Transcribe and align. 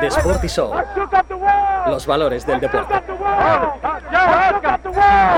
The 0.00 0.06
Sporty 0.06 0.48
Show. 0.48 0.74
Los 1.86 2.06
valores 2.06 2.46
del 2.46 2.60
deporte. 2.60 2.94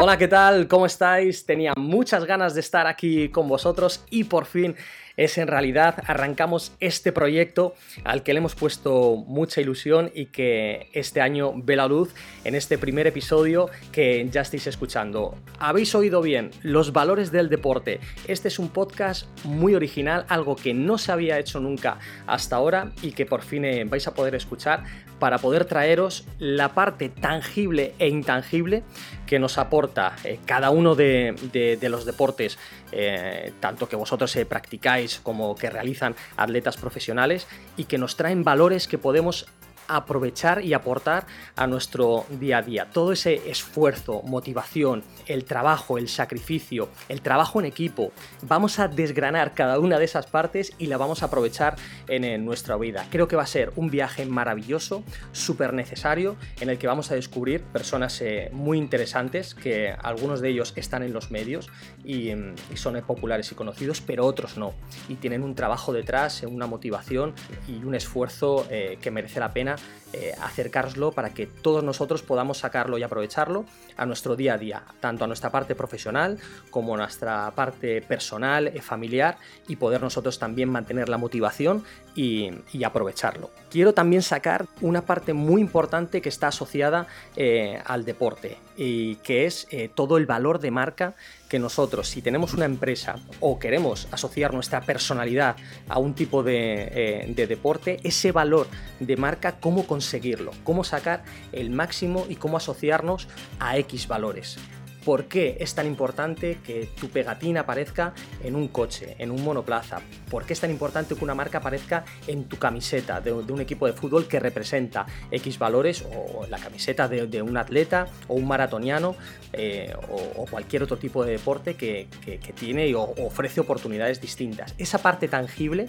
Hola, 0.01 0.17
¿qué 0.17 0.29
tal? 0.29 0.69
¿Cómo 0.69 0.87
estáis? 0.87 1.45
Tenía 1.47 1.73
muchas 1.77 2.25
ganas 2.25 2.55
de 2.55 2.61
estar 2.61 2.87
aquí 2.87 3.29
con 3.29 3.49
vosotros 3.49 4.05
y 4.11 4.25
por 4.25 4.47
fin 4.47 4.77
es 5.17 5.39
en 5.39 5.49
realidad 5.49 6.03
arrancamos 6.07 6.73
este 6.81 7.13
proyecto 7.13 7.75
al 8.05 8.23
que 8.23 8.33
le 8.33 8.39
hemos 8.39 8.55
puesto 8.55 9.17
mucha 9.27 9.61
ilusión 9.61 10.11
y 10.15 10.27
que 10.27 10.89
este 10.93 11.21
año 11.21 11.53
ve 11.57 11.77
la 11.77 11.87
luz 11.87 12.15
en 12.45 12.55
este 12.55 12.79
primer 12.79 13.07
episodio 13.07 13.69
que 13.91 14.29
ya 14.31 14.43
estáis 14.43 14.67
escuchando. 14.67 15.37
Habéis 15.59 15.95
oído 15.95 16.23
bien, 16.23 16.51
los 16.63 16.93
valores 16.93 17.33
del 17.33 17.49
deporte. 17.49 18.01
Este 18.27 18.49
es 18.49 18.59
un 18.59 18.69
podcast 18.69 19.27
muy 19.45 19.75
original, 19.75 20.25
algo 20.29 20.57
que 20.57 20.75
no 20.75 20.99
se 20.99 21.13
había 21.13 21.39
hecho 21.39 21.61
nunca 21.61 21.99
hasta 22.27 22.57
ahora 22.57 22.93
y 23.03 23.13
que 23.13 23.27
por 23.27 23.43
fin 23.43 23.65
eh, 23.65 23.85
vais 23.85 24.07
a 24.07 24.15
poder 24.15 24.35
escuchar 24.35 24.85
para 25.23 25.39
poder 25.39 25.67
traeros 25.67 26.25
la 26.41 26.75
parte 26.75 27.09
tangible 27.09 27.95
e 28.01 28.09
intangible 28.09 28.83
que 29.25 29.39
nos 29.39 29.57
aporta 29.57 30.17
eh, 30.25 30.41
cada 30.45 30.71
uno 30.71 30.97
de, 30.97 31.79
los 31.81 32.05
deportes, 32.05 32.59
eh, 32.91 33.53
tanto 33.61 33.89
que 33.89 33.95
vosotros 33.95 34.37
practicáis 34.49 35.21
como 35.21 35.55
que 35.55 35.71
realizan 35.71 36.17
atletas 36.37 36.77
profesionales 36.77 37.47
y 37.77 37.85
que 37.85 37.99
nos 37.99 38.17
traen 38.17 38.43
valores 38.43 38.89
que 38.89 38.99
podemos 38.99 39.47
aprovechar 39.89 40.65
y 40.65 40.75
aportar 40.75 41.27
a 41.57 41.67
nuestro 41.67 42.27
día 42.31 42.59
a 42.59 42.63
día. 42.63 42.89
Todo 42.93 43.13
ese 43.13 43.51
esfuerzo, 43.51 44.23
motivación, 44.23 45.03
el 45.27 45.45
trabajo, 45.45 45.99
el 45.99 46.09
sacrificio, 46.09 46.89
el 47.09 47.21
trabajo 47.21 47.61
en 47.61 47.67
equipo, 47.67 48.13
vamos 48.43 48.79
a 48.79 48.89
desgranar 48.89 49.55
cada 49.55 49.79
una 49.79 49.99
de 49.99 50.05
esas 50.05 50.27
partes 50.27 50.73
y 50.79 50.87
la 50.87 50.97
vamos 50.97 51.23
a 51.23 51.27
aprovechar 51.27 51.77
en, 52.09 52.45
nuestra 52.45 52.77
vida. 52.77 53.07
Creo 53.11 53.29
que 53.29 53.37
va 53.37 53.43
a 53.43 53.47
ser 53.47 53.73
un 53.77 53.91
viaje 53.91 54.25
maravilloso, 54.27 55.03
súper 55.33 55.75
necesario, 55.75 56.37
en 56.61 56.71
el 56.71 56.79
que 56.79 56.87
vamos 56.87 57.11
a 57.11 57.15
descubrir 57.15 57.63
personas 57.63 58.21
eh, 58.23 58.49
muy 58.53 58.79
interesantes, 58.79 59.55
que 59.55 59.95
algunos 60.03 60.41
de 60.41 60.51
ellos 60.51 60.73
están 60.77 61.03
en 61.03 61.13
los 61.13 61.31
medios 61.31 61.71
y, 62.05 62.33
son 62.75 63.01
populares 63.03 63.51
y 63.53 63.55
conocidos, 63.55 64.01
pero 64.01 64.27
otros 64.27 64.57
no. 64.57 64.75
Y 65.09 65.17
tienen 65.17 65.43
un 65.43 65.55
trabajo 65.55 65.93
detrás, 65.93 66.43
una 66.43 66.67
motivación 66.67 67.35
y 67.69 67.85
un 67.85 67.95
esfuerzo 67.95 68.67
eh, 68.71 68.99
que 69.01 69.11
merece 69.11 69.41
la 69.41 69.53
pena 69.53 69.72
eh, 70.13 70.35
acercarlo 70.43 71.13
para 71.13 71.31
que 71.31 71.47
todos 71.47 71.83
nosotros 71.83 72.23
podamos 72.23 72.59
sacarlo 72.59 72.99
y 72.99 73.03
aprovecharlo 73.03 73.65
a 73.97 74.05
nuestro 74.05 74.37
día 74.37 74.55
a 74.55 74.59
día, 74.59 74.83
tanto 75.01 75.25
a 75.25 75.27
nuestra 75.27 75.51
parte 75.51 75.75
profesional 75.75 76.39
como 76.71 76.95
a 76.95 76.99
nuestra 76.99 77.51
parte 77.55 78.03
personal, 78.03 78.67
eh, 78.67 78.83
familiar 78.83 79.39
y 79.69 79.77
poder 79.77 80.03
nosotros 80.03 80.39
también 80.39 80.69
mantener 80.69 81.09
la 81.09 81.17
motivación 81.17 81.85
y, 82.15 82.51
aprovecharlo. 82.85 83.51
Quiero 83.71 83.95
también 83.95 84.23
sacar 84.23 84.67
una 84.81 85.03
parte 85.03 85.33
muy 85.33 85.63
importante 85.63 86.21
que 86.21 86.29
está 86.29 86.49
asociada 86.49 87.07
eh, 87.37 87.81
al 87.87 88.05
deporte 88.05 88.59
y 88.77 89.17
que 89.17 89.47
es 89.47 89.69
todo 89.95 90.17
el 90.17 90.27
valor 90.27 90.59
de 90.59 90.71
marca 90.71 91.15
que 91.49 91.59
nosotros, 91.59 92.09
si 92.09 92.23
tenemos 92.23 92.55
una 92.55 92.65
empresa 92.65 93.17
o 93.41 93.59
queremos 93.59 94.09
asociar 94.11 94.55
nuestra 94.55 94.81
personalidad 94.81 95.57
a 95.89 95.99
un 95.99 96.15
tipo 96.15 96.43
de, 96.43 97.33
de 97.35 97.47
deporte, 97.47 98.01
ese 98.05 98.33
valor 98.33 98.67
de 99.01 99.17
marca, 99.17 99.61
cómo 99.61 99.87
conseguirlo, 99.87 100.53
cómo 100.65 100.85
sacar 100.85 101.25
el 101.53 101.71
máximo 101.71 102.27
y 102.29 102.37
cómo 102.37 102.57
asociarnos 102.57 103.29
a 103.59 103.77
X 103.77 104.09
valores. 104.09 104.59
¿Por 105.05 105.25
qué 105.25 105.57
es 105.59 105.75
tan 105.75 105.87
importante 105.87 106.59
que 106.65 106.89
tu 107.01 107.09
pegatina 107.09 107.61
aparezca 107.61 108.15
en 108.43 108.55
un 108.55 108.69
coche, 108.69 109.17
en 109.19 109.33
un 109.33 109.43
monoplaza? 109.43 110.01
¿Por 110.31 110.45
qué 110.45 110.53
es 110.53 110.61
tan 110.61 110.71
importante 110.71 111.17
que 111.17 111.25
una 111.25 111.35
marca 111.35 111.59
aparezca 111.59 112.05
en 112.27 112.45
tu 112.45 112.57
camiseta 112.57 113.21
de, 113.21 113.33
un 113.33 113.61
equipo 113.61 113.87
de 113.87 113.95
fútbol 113.95 114.29
que 114.29 114.39
representa 114.39 115.07
X 115.31 115.59
valores 115.59 116.05
o 116.15 116.47
la 116.49 116.59
camiseta 116.59 117.09
de, 117.09 117.43
un 117.43 117.57
atleta 117.57 118.07
o 118.29 118.35
un 118.35 118.47
maratoniano 118.47 119.17
eh, 119.53 119.93
o, 120.09 120.47
cualquier 120.47 120.85
otro 120.85 120.97
tipo 120.97 121.25
de 121.25 121.33
deporte 121.33 121.75
que, 121.75 122.07
tiene 122.55 122.87
y 122.87 122.95
ofrece 122.95 123.61
oportunidades 123.61 124.21
distintas? 124.21 124.75
Esa 124.79 124.99
parte 124.99 125.27
tangible 125.27 125.89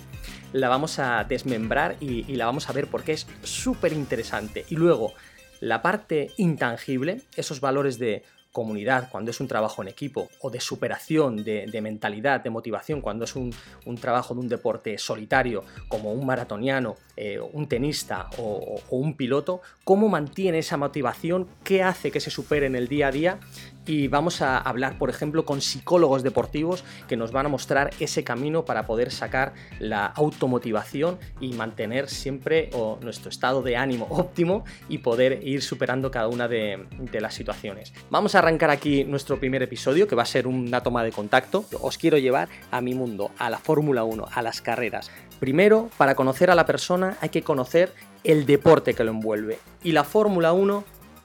la 0.54 0.70
vamos 0.70 0.98
a 0.98 1.24
desmembrar 1.24 1.98
y 2.00 2.24
la 2.36 2.46
vamos 2.46 2.70
a 2.70 2.74
ver 2.74 2.88
porque 2.88 3.14
es 3.14 3.28
súper 3.44 3.94
interesante. 3.94 4.66
Y 4.70 4.76
luego, 4.76 5.14
la 5.60 5.82
parte 5.82 6.32
intangible, 6.38 7.22
esos 7.36 7.62
valores 7.62 7.98
de 7.98 8.24
comunidad, 8.53 9.09
cuando 9.09 9.31
es 9.31 9.40
un 9.41 9.47
trabajo 9.47 9.81
en 9.81 9.90
equipo, 9.90 10.30
o 10.40 10.50
de 10.50 10.62
superación, 10.62 11.44
de, 11.44 11.81
mentalidad, 11.81 12.41
de 12.41 12.52
motivación, 12.52 13.02
cuando 13.02 13.25
es 13.25 13.36
un, 13.36 13.52
trabajo 14.00 14.36
de 14.36 14.40
un 14.40 14.47
deporte 14.47 14.97
solitario, 14.97 15.66
como 15.90 16.14
un 16.14 16.25
maratoniano, 16.25 16.96
eh, 17.18 17.40
un 17.40 17.68
tenista 17.68 18.30
o, 18.38 18.80
un 18.92 19.16
piloto, 19.16 19.62
cómo 19.84 20.08
mantiene 20.08 20.59
esa 20.59 20.78
motivación, 20.78 21.47
qué 21.63 21.84
hace 21.84 22.12
que 22.12 22.19
se 22.19 22.30
supere 22.30 22.68
en 22.68 22.75
el 22.75 22.88
día 22.88 23.08
a 23.08 23.12
día 23.12 23.40
y 23.86 24.08
vamos 24.08 24.42
a 24.42 24.58
hablar, 24.58 24.98
por 24.98 25.10
ejemplo, 25.10 25.46
con 25.46 25.62
psicólogos 25.62 26.24
deportivos 26.24 26.84
que 27.08 27.18
nos 27.18 27.32
van 27.32 27.46
a 27.46 27.50
mostrar 27.50 27.92
ese 28.00 28.24
camino 28.24 28.66
para 28.66 28.86
poder 28.86 29.12
sacar 29.12 29.54
la 29.80 30.06
automotivación 30.06 31.20
y 31.40 31.54
mantener 31.54 32.10
siempre 32.10 32.70
nuestro 33.02 33.30
estado 33.30 33.62
de 33.62 33.78
ánimo 33.78 34.08
óptimo 34.10 34.64
y 34.90 35.00
poder 35.00 35.46
ir 35.46 35.62
superando 35.62 36.12
cada 36.12 36.28
una 36.28 36.48
de, 36.48 36.86
de 37.00 37.22
las 37.22 37.34
situaciones. 37.34 37.94
Vamos 38.10 38.36
a 38.36 38.40
arrancar 38.40 38.70
aquí 38.70 39.04
nuestro 39.04 39.40
primer 39.40 39.64
episodio, 39.64 40.08
que 40.08 40.16
va 40.16 40.24
a 40.24 40.28
ser 40.28 40.48
una 40.48 40.82
toma 40.82 41.04
de 41.04 41.12
contacto. 41.12 41.66
Os 41.82 41.98
quiero 41.98 42.18
llevar 42.18 42.50
a 42.72 42.82
mi 42.82 42.94
mundo, 42.94 43.32
a 43.38 43.50
la 43.50 43.58
Fórmula 43.58 44.04
1, 44.04 44.28
a 44.34 44.42
las 44.42 44.62
carreras. 44.62 45.12
Primero, 45.40 45.90
para 45.98 46.16
conocer 46.16 46.50
a 46.50 46.56
la 46.56 46.66
persona 46.66 47.18
hay 47.20 47.30
que 47.30 47.42
conocer 47.42 47.92
el 48.24 48.46
deporte 48.46 48.94
que 48.94 49.04
lo 49.04 49.12
envuelve. 49.12 49.60
Y 49.84 49.92
la 49.92 50.04
Fórmula 50.04 50.54
1 50.54 50.84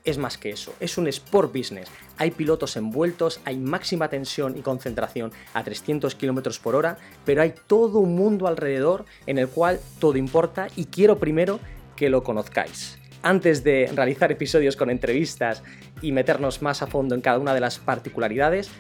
es 0.09 0.19
más 0.19 0.39
que 0.39 0.51
eso, 0.51 0.75
es 0.81 0.99
un 0.99 1.07
sport 1.09 1.55
business. 1.55 1.89
Hay 2.17 2.31
pilotos 2.31 2.77
envueltos, 2.77 3.41
hay 3.45 3.59
máxima 3.59 4.09
tensión 4.09 4.57
y 4.57 4.63
concentración 4.63 5.33
a 5.55 5.63
300 5.63 6.15
km 6.15 6.59
por 6.61 6.75
hora, 6.75 6.99
pero 7.25 7.43
hay 7.43 7.55
todo 7.67 7.99
un 7.99 8.15
mundo 8.15 8.47
alrededor 8.47 9.05
en 9.27 9.39
el 9.39 9.49
cual 9.49 9.81
todo 9.99 10.17
importa 10.17 10.69
y 10.77 10.87
quiero 10.87 11.19
primero 11.19 11.61
que 11.97 12.11
lo 12.11 12.23
conozcáis. 12.23 12.99
Antes 13.23 13.65
de 13.65 13.91
realizar 13.95 14.31
episodios 14.31 14.77
con 14.77 14.91
entrevistas 14.91 15.63
y 16.01 16.13
meternos 16.13 16.63
más 16.63 16.83
a 16.83 16.87
fondo 16.87 17.15
en 17.15 17.21
cada 17.21 17.39
una 17.39 17.53
de 17.53 17.61
las 17.61 17.79
particularidades, 17.79 18.71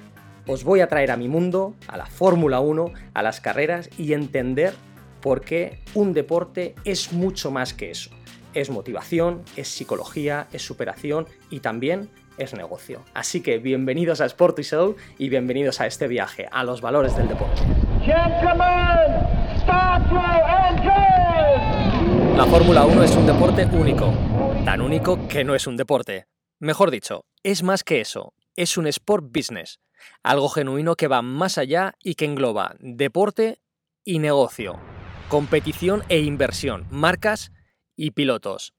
os 0.46 0.64
voy 0.64 0.80
a 0.80 0.88
traer 0.88 1.10
a 1.10 1.16
mi 1.16 1.28
mundo, 1.28 1.74
a 1.88 1.96
la 1.96 2.06
Fórmula 2.06 2.60
1, 2.60 2.92
a 3.12 3.22
las 3.22 3.40
carreras 3.40 3.90
y 3.98 4.12
entender 4.12 4.72
por 5.20 5.40
qué 5.40 5.80
un 5.94 6.14
deporte 6.14 6.74
es 6.84 7.12
mucho 7.12 7.50
más 7.50 7.74
que 7.74 7.90
eso 7.90 8.17
es 8.60 8.70
motivación, 8.70 9.42
es 9.56 9.68
psicología, 9.68 10.48
es 10.52 10.62
superación 10.62 11.26
y 11.50 11.60
también 11.60 12.10
es 12.38 12.54
negocio. 12.54 13.04
Así 13.14 13.40
que 13.40 13.58
bienvenidos 13.58 14.20
a 14.20 14.26
Sport 14.26 14.60
Show 14.60 14.96
y 15.18 15.28
bienvenidos 15.28 15.80
a 15.80 15.86
este 15.86 16.08
viaje 16.08 16.48
a 16.50 16.64
los 16.64 16.80
valores 16.80 17.16
del 17.16 17.28
deporte. 17.28 17.62
La 22.36 22.46
Fórmula 22.46 22.84
1 22.84 23.02
es 23.02 23.16
un 23.16 23.26
deporte 23.26 23.64
único, 23.66 24.12
tan 24.64 24.80
único 24.80 25.28
que 25.28 25.44
no 25.44 25.54
es 25.54 25.66
un 25.66 25.76
deporte. 25.76 26.26
Mejor 26.60 26.90
dicho, 26.90 27.24
es 27.42 27.62
más 27.62 27.84
que 27.84 28.00
eso, 28.00 28.34
es 28.56 28.76
un 28.76 28.86
sport 28.86 29.26
business, 29.32 29.78
algo 30.22 30.48
genuino 30.48 30.96
que 30.96 31.08
va 31.08 31.22
más 31.22 31.58
allá 31.58 31.94
y 32.02 32.14
que 32.14 32.24
engloba 32.24 32.74
deporte 32.80 33.60
y 34.04 34.18
negocio, 34.20 34.78
competición 35.28 36.02
e 36.08 36.20
inversión, 36.20 36.86
marcas 36.90 37.52
y 37.98 38.12
pilotos. 38.12 38.72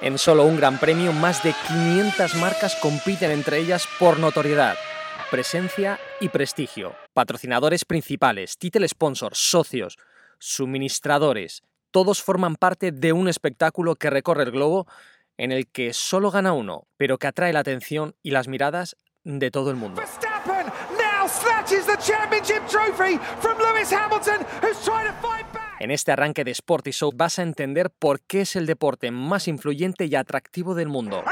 En 0.00 0.16
solo 0.16 0.44
un 0.44 0.56
Gran 0.56 0.80
Premio, 0.80 1.12
más 1.12 1.42
de 1.42 1.54
500 1.68 2.36
marcas 2.36 2.74
compiten 2.76 3.30
entre 3.30 3.58
ellas 3.58 3.86
por 3.98 4.18
notoriedad, 4.18 4.76
presencia 5.30 6.00
y 6.20 6.30
prestigio. 6.30 6.94
Patrocinadores 7.12 7.84
principales, 7.84 8.56
title 8.56 8.88
sponsors, 8.88 9.38
socios, 9.38 9.98
suministradores, 10.38 11.62
todos 11.90 12.22
forman 12.22 12.56
parte 12.56 12.90
de 12.90 13.12
un 13.12 13.28
espectáculo 13.28 13.96
que 13.96 14.08
recorre 14.08 14.44
el 14.44 14.50
globo 14.50 14.86
en 15.36 15.52
el 15.52 15.68
que 15.68 15.92
solo 15.92 16.30
gana 16.30 16.52
uno, 16.52 16.86
pero 16.96 17.18
que 17.18 17.26
atrae 17.26 17.52
la 17.52 17.60
atención 17.60 18.14
y 18.22 18.30
las 18.30 18.48
miradas 18.48 18.96
de 19.24 19.50
todo 19.50 19.70
el 19.70 19.76
mundo. 19.76 20.00
En 25.82 25.90
este 25.90 26.12
arranque 26.12 26.44
de 26.44 26.52
Sporty 26.52 26.92
Show 26.92 27.10
vas 27.12 27.40
a 27.40 27.42
entender 27.42 27.90
por 27.90 28.20
qué 28.20 28.42
es 28.42 28.54
el 28.54 28.66
deporte 28.66 29.10
más 29.10 29.48
influyente 29.48 30.04
y 30.04 30.14
atractivo 30.14 30.76
del 30.76 30.86
mundo. 30.86 31.24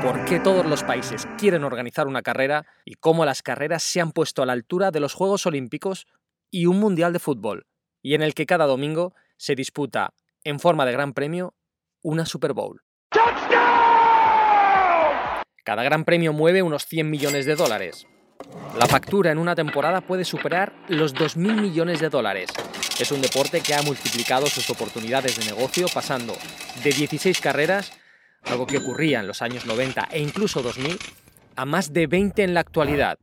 por 0.00 0.24
qué 0.26 0.38
todos 0.38 0.66
los 0.66 0.84
países 0.84 1.26
quieren 1.38 1.64
organizar 1.64 2.06
una 2.06 2.22
carrera 2.22 2.66
y 2.84 2.94
cómo 2.94 3.24
las 3.24 3.42
carreras 3.42 3.82
se 3.82 4.00
han 4.00 4.12
puesto 4.12 4.42
a 4.42 4.46
la 4.46 4.52
altura 4.52 4.92
de 4.92 5.00
los 5.00 5.14
Juegos 5.14 5.44
Olímpicos 5.46 6.06
y 6.50 6.66
un 6.66 6.78
Mundial 6.78 7.12
de 7.12 7.18
Fútbol, 7.18 7.66
y 8.00 8.14
en 8.14 8.22
el 8.22 8.34
que 8.34 8.46
cada 8.46 8.66
domingo 8.66 9.14
se 9.38 9.56
disputa, 9.56 10.12
en 10.44 10.60
forma 10.60 10.84
de 10.84 10.92
gran 10.92 11.14
premio, 11.14 11.54
una 12.02 12.26
Super 12.26 12.52
Bowl. 12.52 12.82
Cada 15.64 15.82
gran 15.82 16.04
premio 16.04 16.34
mueve 16.34 16.62
unos 16.62 16.84
100 16.84 17.08
millones 17.08 17.46
de 17.46 17.56
dólares, 17.56 18.06
La 18.78 18.86
factura 18.86 19.30
en 19.30 19.38
una 19.38 19.54
temporada 19.54 20.00
puede 20.00 20.24
superar 20.24 20.72
los 20.88 21.14
2.000 21.14 21.60
millones 21.60 22.00
de 22.00 22.08
dólares. 22.08 22.50
Es 22.98 23.12
un 23.12 23.22
deporte 23.22 23.60
que 23.60 23.74
ha 23.74 23.82
multiplicado 23.82 24.46
sus 24.46 24.68
oportunidades 24.70 25.38
de 25.38 25.44
negocio 25.46 25.86
pasando 25.92 26.34
de 26.82 26.90
16 26.90 27.40
carreras, 27.40 27.92
algo 28.42 28.66
que 28.66 28.78
ocurría 28.78 29.20
en 29.20 29.26
los 29.26 29.42
años 29.42 29.66
90 29.66 30.08
e 30.10 30.20
incluso 30.20 30.62
2000, 30.62 30.98
a 31.56 31.64
más 31.64 31.92
de 31.92 32.06
20 32.06 32.42
en 32.42 32.54
la 32.54 32.60
actualidad. 32.60 33.18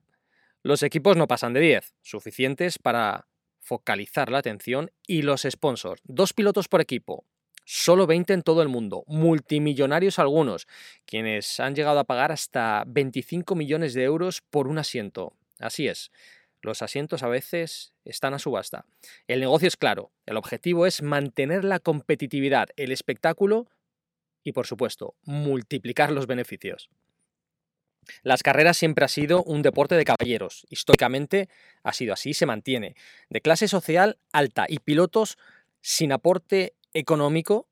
Los 0.63 0.83
equipos 0.83 1.17
no 1.17 1.27
pasan 1.27 1.53
de 1.53 1.59
10, 1.59 1.95
suficientes 2.01 2.79
para 2.79 3.27
focalizar 3.59 4.31
la 4.31 4.39
atención 4.39 4.91
y 5.05 5.21
los 5.21 5.45
sponsors, 5.49 6.01
dos 6.05 6.33
pilotos 6.33 6.67
por 6.67 6.81
equipo, 6.81 7.25
solo 7.73 8.05
20 8.05 8.33
en 8.33 8.41
todo 8.41 8.61
el 8.61 8.67
mundo, 8.67 9.05
multimillonarios 9.07 10.19
algunos, 10.19 10.67
quienes 11.05 11.57
han 11.61 11.73
llegado 11.73 11.99
a 11.99 12.03
pagar 12.03 12.33
hasta 12.33 12.83
25 12.85 13.55
millones 13.55 13.93
de 13.93 14.03
euros 14.03 14.41
por 14.41 14.67
un 14.67 14.77
asiento. 14.77 15.37
Así 15.57 15.87
es, 15.87 16.11
los 16.61 16.81
asientos 16.81 17.23
a 17.23 17.29
veces 17.29 17.93
están 18.03 18.33
a 18.33 18.39
subasta. 18.39 18.83
El 19.25 19.39
negocio 19.39 19.69
es 19.69 19.77
claro, 19.77 20.11
el 20.25 20.35
objetivo 20.35 20.85
es 20.85 21.01
mantener 21.01 21.63
la 21.63 21.79
competitividad, 21.79 22.67
el 22.75 22.91
espectáculo 22.91 23.69
y, 24.43 24.51
por 24.51 24.67
supuesto, 24.67 25.15
multiplicar 25.23 26.11
los 26.11 26.27
beneficios. 26.27 26.89
Las 28.21 28.43
carreras 28.43 28.75
siempre 28.75 29.05
ha 29.05 29.07
sido 29.07 29.43
un 29.43 29.61
deporte 29.61 29.95
de 29.95 30.03
caballeros. 30.03 30.65
Históricamente 30.69 31.47
ha 31.83 31.93
sido 31.93 32.11
así, 32.11 32.33
se 32.33 32.45
mantiene. 32.45 32.95
De 33.29 33.39
clase 33.39 33.69
social 33.69 34.17
alta 34.33 34.65
y 34.67 34.79
pilotos 34.79 35.37
sin 35.79 36.11
aporte 36.11 36.73
económico. 36.93 37.67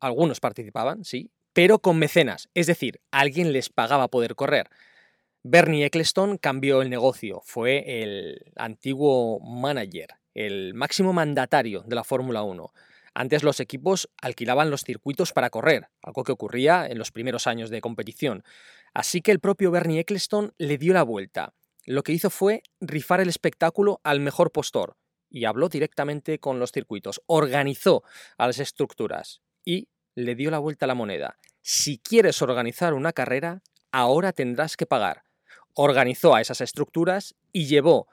Algunos 0.00 0.40
participaban, 0.40 1.04
sí, 1.04 1.30
pero 1.52 1.78
con 1.78 1.98
mecenas, 1.98 2.48
es 2.54 2.66
decir, 2.66 3.00
alguien 3.10 3.52
les 3.52 3.70
pagaba 3.70 4.08
poder 4.08 4.34
correr. 4.34 4.68
Bernie 5.44 5.84
Eccleston 5.84 6.36
cambió 6.38 6.82
el 6.82 6.90
negocio, 6.90 7.42
fue 7.44 8.02
el 8.02 8.52
antiguo 8.56 9.40
manager, 9.40 10.08
el 10.34 10.74
máximo 10.74 11.12
mandatario 11.12 11.82
de 11.82 11.94
la 11.94 12.02
Fórmula 12.02 12.42
1. 12.42 12.72
Antes 13.14 13.44
los 13.44 13.60
equipos 13.60 14.10
alquilaban 14.20 14.70
los 14.70 14.82
circuitos 14.82 15.32
para 15.32 15.50
correr, 15.50 15.88
algo 16.02 16.24
que 16.24 16.32
ocurría 16.32 16.86
en 16.86 16.98
los 16.98 17.12
primeros 17.12 17.46
años 17.46 17.70
de 17.70 17.80
competición. 17.80 18.42
Así 18.92 19.20
que 19.20 19.30
el 19.30 19.38
propio 19.38 19.70
Bernie 19.70 20.00
Eccleston 20.00 20.52
le 20.58 20.78
dio 20.78 20.92
la 20.92 21.04
vuelta. 21.04 21.54
Lo 21.86 22.02
que 22.02 22.12
hizo 22.12 22.30
fue 22.30 22.62
rifar 22.80 23.20
el 23.20 23.28
espectáculo 23.28 24.00
al 24.02 24.18
mejor 24.18 24.50
postor 24.50 24.96
y 25.34 25.46
habló 25.46 25.68
directamente 25.68 26.38
con 26.38 26.60
los 26.60 26.70
circuitos, 26.70 27.20
organizó 27.26 28.04
a 28.38 28.46
las 28.46 28.60
estructuras 28.60 29.42
y 29.64 29.88
le 30.14 30.36
dio 30.36 30.52
la 30.52 30.60
vuelta 30.60 30.86
a 30.86 30.88
la 30.88 30.94
moneda. 30.94 31.38
Si 31.60 31.98
quieres 31.98 32.40
organizar 32.40 32.94
una 32.94 33.12
carrera, 33.12 33.60
ahora 33.90 34.32
tendrás 34.32 34.76
que 34.76 34.86
pagar. 34.86 35.24
Organizó 35.74 36.36
a 36.36 36.40
esas 36.40 36.60
estructuras 36.60 37.34
y 37.52 37.66
llevó 37.66 38.06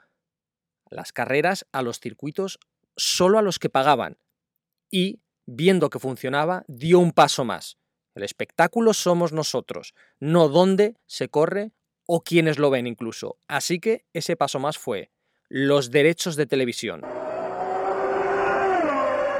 las 0.90 1.12
carreras 1.12 1.64
a 1.70 1.82
los 1.82 2.00
circuitos 2.00 2.58
solo 2.96 3.38
a 3.38 3.42
los 3.42 3.60
que 3.60 3.70
pagaban, 3.70 4.18
y, 4.90 5.22
viendo 5.46 5.90
que 5.90 6.00
funcionaba, 6.00 6.64
dio 6.66 6.98
un 6.98 7.12
paso 7.12 7.44
más. 7.44 7.78
El 8.16 8.24
espectáculo 8.24 8.94
somos 8.94 9.32
nosotros, 9.32 9.94
no 10.18 10.48
dónde 10.48 10.96
se 11.06 11.28
corre 11.28 11.72
o 12.04 12.24
quienes 12.24 12.58
lo 12.58 12.68
ven 12.68 12.88
incluso. 12.88 13.38
Así 13.46 13.78
que 13.78 14.06
ese 14.12 14.36
paso 14.36 14.58
más 14.58 14.76
fue 14.76 15.11
los 15.54 15.90
derechos 15.90 16.34
de 16.36 16.46
televisión. 16.46 17.02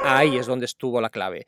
Ahí 0.03 0.37
es 0.37 0.45
donde 0.45 0.67
estuvo 0.67 1.01
la 1.01 1.09
clave. 1.09 1.47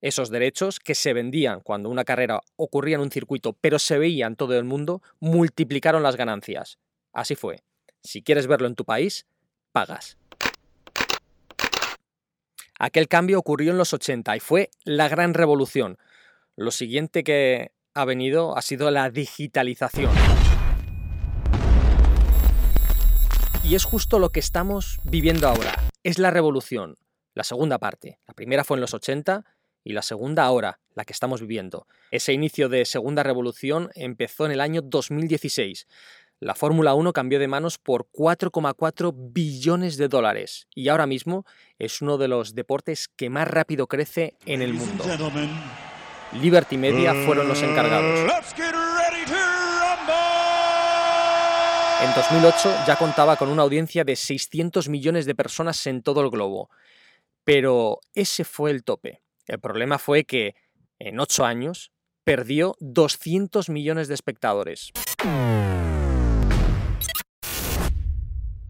Esos 0.00 0.30
derechos 0.30 0.78
que 0.78 0.94
se 0.94 1.12
vendían 1.12 1.58
cuando 1.58 1.88
una 1.88 2.04
carrera 2.04 2.40
ocurría 2.54 2.94
en 2.94 3.00
un 3.00 3.10
circuito, 3.10 3.54
pero 3.54 3.80
se 3.80 3.98
veía 3.98 4.32
todo 4.36 4.56
el 4.56 4.62
mundo, 4.62 5.02
multiplicaron 5.18 6.04
las 6.04 6.14
ganancias. 6.14 6.78
Así 7.12 7.34
fue. 7.34 7.64
Si 8.00 8.22
quieres 8.22 8.46
verlo 8.46 8.68
en 8.68 8.76
tu 8.76 8.84
país, 8.84 9.26
pagas. 9.72 10.16
Aquel 12.78 13.08
cambio 13.08 13.40
ocurrió 13.40 13.72
en 13.72 13.78
los 13.78 13.92
80 13.92 14.36
y 14.36 14.38
fue 14.38 14.70
la 14.84 15.08
gran 15.08 15.34
revolución. 15.34 15.98
Lo 16.54 16.70
siguiente 16.70 17.24
que 17.24 17.72
ha 17.94 18.04
venido 18.04 18.56
ha 18.56 18.62
sido 18.62 18.92
la 18.92 19.10
digitalización. 19.10 20.12
Y 23.68 23.74
es 23.74 23.84
justo 23.84 24.18
lo 24.18 24.30
que 24.30 24.40
estamos 24.40 24.98
viviendo 25.04 25.46
ahora. 25.46 25.90
Es 26.02 26.18
la 26.18 26.30
revolución. 26.30 26.96
La 27.34 27.44
segunda 27.44 27.78
parte. 27.78 28.18
La 28.26 28.32
primera 28.32 28.64
fue 28.64 28.78
en 28.78 28.80
los 28.80 28.94
80 28.94 29.44
y 29.84 29.92
la 29.92 30.00
segunda 30.00 30.44
ahora, 30.44 30.80
la 30.94 31.04
que 31.04 31.12
estamos 31.12 31.42
viviendo. 31.42 31.86
Ese 32.10 32.32
inicio 32.32 32.70
de 32.70 32.86
segunda 32.86 33.22
revolución 33.22 33.90
empezó 33.94 34.46
en 34.46 34.52
el 34.52 34.62
año 34.62 34.80
2016. 34.80 35.86
La 36.40 36.54
Fórmula 36.54 36.94
1 36.94 37.12
cambió 37.12 37.38
de 37.38 37.46
manos 37.46 37.76
por 37.76 38.08
4,4 38.10 39.12
billones 39.14 39.98
de 39.98 40.08
dólares 40.08 40.66
y 40.74 40.88
ahora 40.88 41.06
mismo 41.06 41.44
es 41.78 42.00
uno 42.00 42.16
de 42.16 42.28
los 42.28 42.54
deportes 42.54 43.08
que 43.08 43.28
más 43.28 43.48
rápido 43.48 43.86
crece 43.86 44.38
en 44.46 44.62
el 44.62 44.72
mundo. 44.72 45.04
Liberty 46.40 46.78
Media 46.78 47.12
fueron 47.26 47.46
los 47.48 47.62
encargados. 47.62 48.30
En 52.00 52.14
2008 52.14 52.84
ya 52.86 52.96
contaba 52.96 53.36
con 53.36 53.48
una 53.48 53.62
audiencia 53.62 54.04
de 54.04 54.14
600 54.14 54.88
millones 54.88 55.26
de 55.26 55.34
personas 55.34 55.84
en 55.88 56.02
todo 56.02 56.20
el 56.20 56.30
globo. 56.30 56.70
Pero 57.42 57.98
ese 58.14 58.44
fue 58.44 58.70
el 58.70 58.84
tope. 58.84 59.20
El 59.48 59.58
problema 59.58 59.98
fue 59.98 60.22
que 60.22 60.54
en 61.00 61.18
8 61.18 61.44
años 61.44 61.90
perdió 62.22 62.76
200 62.78 63.68
millones 63.68 64.06
de 64.06 64.14
espectadores. 64.14 64.92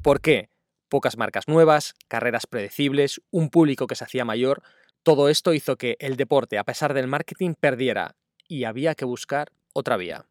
¿Por 0.02 0.22
qué? 0.22 0.48
Pocas 0.88 1.18
marcas 1.18 1.48
nuevas, 1.48 1.96
carreras 2.08 2.46
predecibles, 2.46 3.20
un 3.30 3.50
público 3.50 3.86
que 3.86 3.94
se 3.94 4.04
hacía 4.04 4.24
mayor, 4.24 4.62
todo 5.02 5.28
esto 5.28 5.52
hizo 5.52 5.76
que 5.76 5.98
el 6.00 6.16
deporte, 6.16 6.56
a 6.56 6.64
pesar 6.64 6.94
del 6.94 7.08
marketing, 7.08 7.54
perdiera 7.60 8.16
y 8.46 8.64
había 8.64 8.94
que 8.94 9.04
buscar 9.04 9.52
otra 9.74 9.98
vía. 9.98 10.24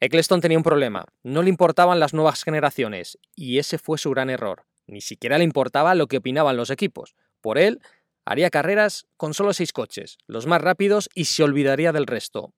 Eccleston 0.00 0.40
tenía 0.40 0.58
un 0.58 0.64
problema, 0.64 1.06
no 1.22 1.42
le 1.42 1.50
importaban 1.50 2.00
las 2.00 2.14
nuevas 2.14 2.42
generaciones 2.44 3.18
y 3.34 3.58
ese 3.58 3.78
fue 3.78 3.98
su 3.98 4.10
gran 4.10 4.30
error. 4.30 4.64
Ni 4.86 5.00
siquiera 5.00 5.38
le 5.38 5.44
importaba 5.44 5.94
lo 5.94 6.06
que 6.06 6.16
opinaban 6.16 6.56
los 6.56 6.70
equipos. 6.70 7.14
Por 7.40 7.58
él, 7.58 7.80
haría 8.24 8.50
carreras 8.50 9.06
con 9.16 9.34
solo 9.34 9.52
seis 9.52 9.72
coches, 9.72 10.18
los 10.26 10.46
más 10.46 10.62
rápidos 10.62 11.10
y 11.14 11.26
se 11.26 11.42
olvidaría 11.42 11.92
del 11.92 12.06
resto. 12.06 12.52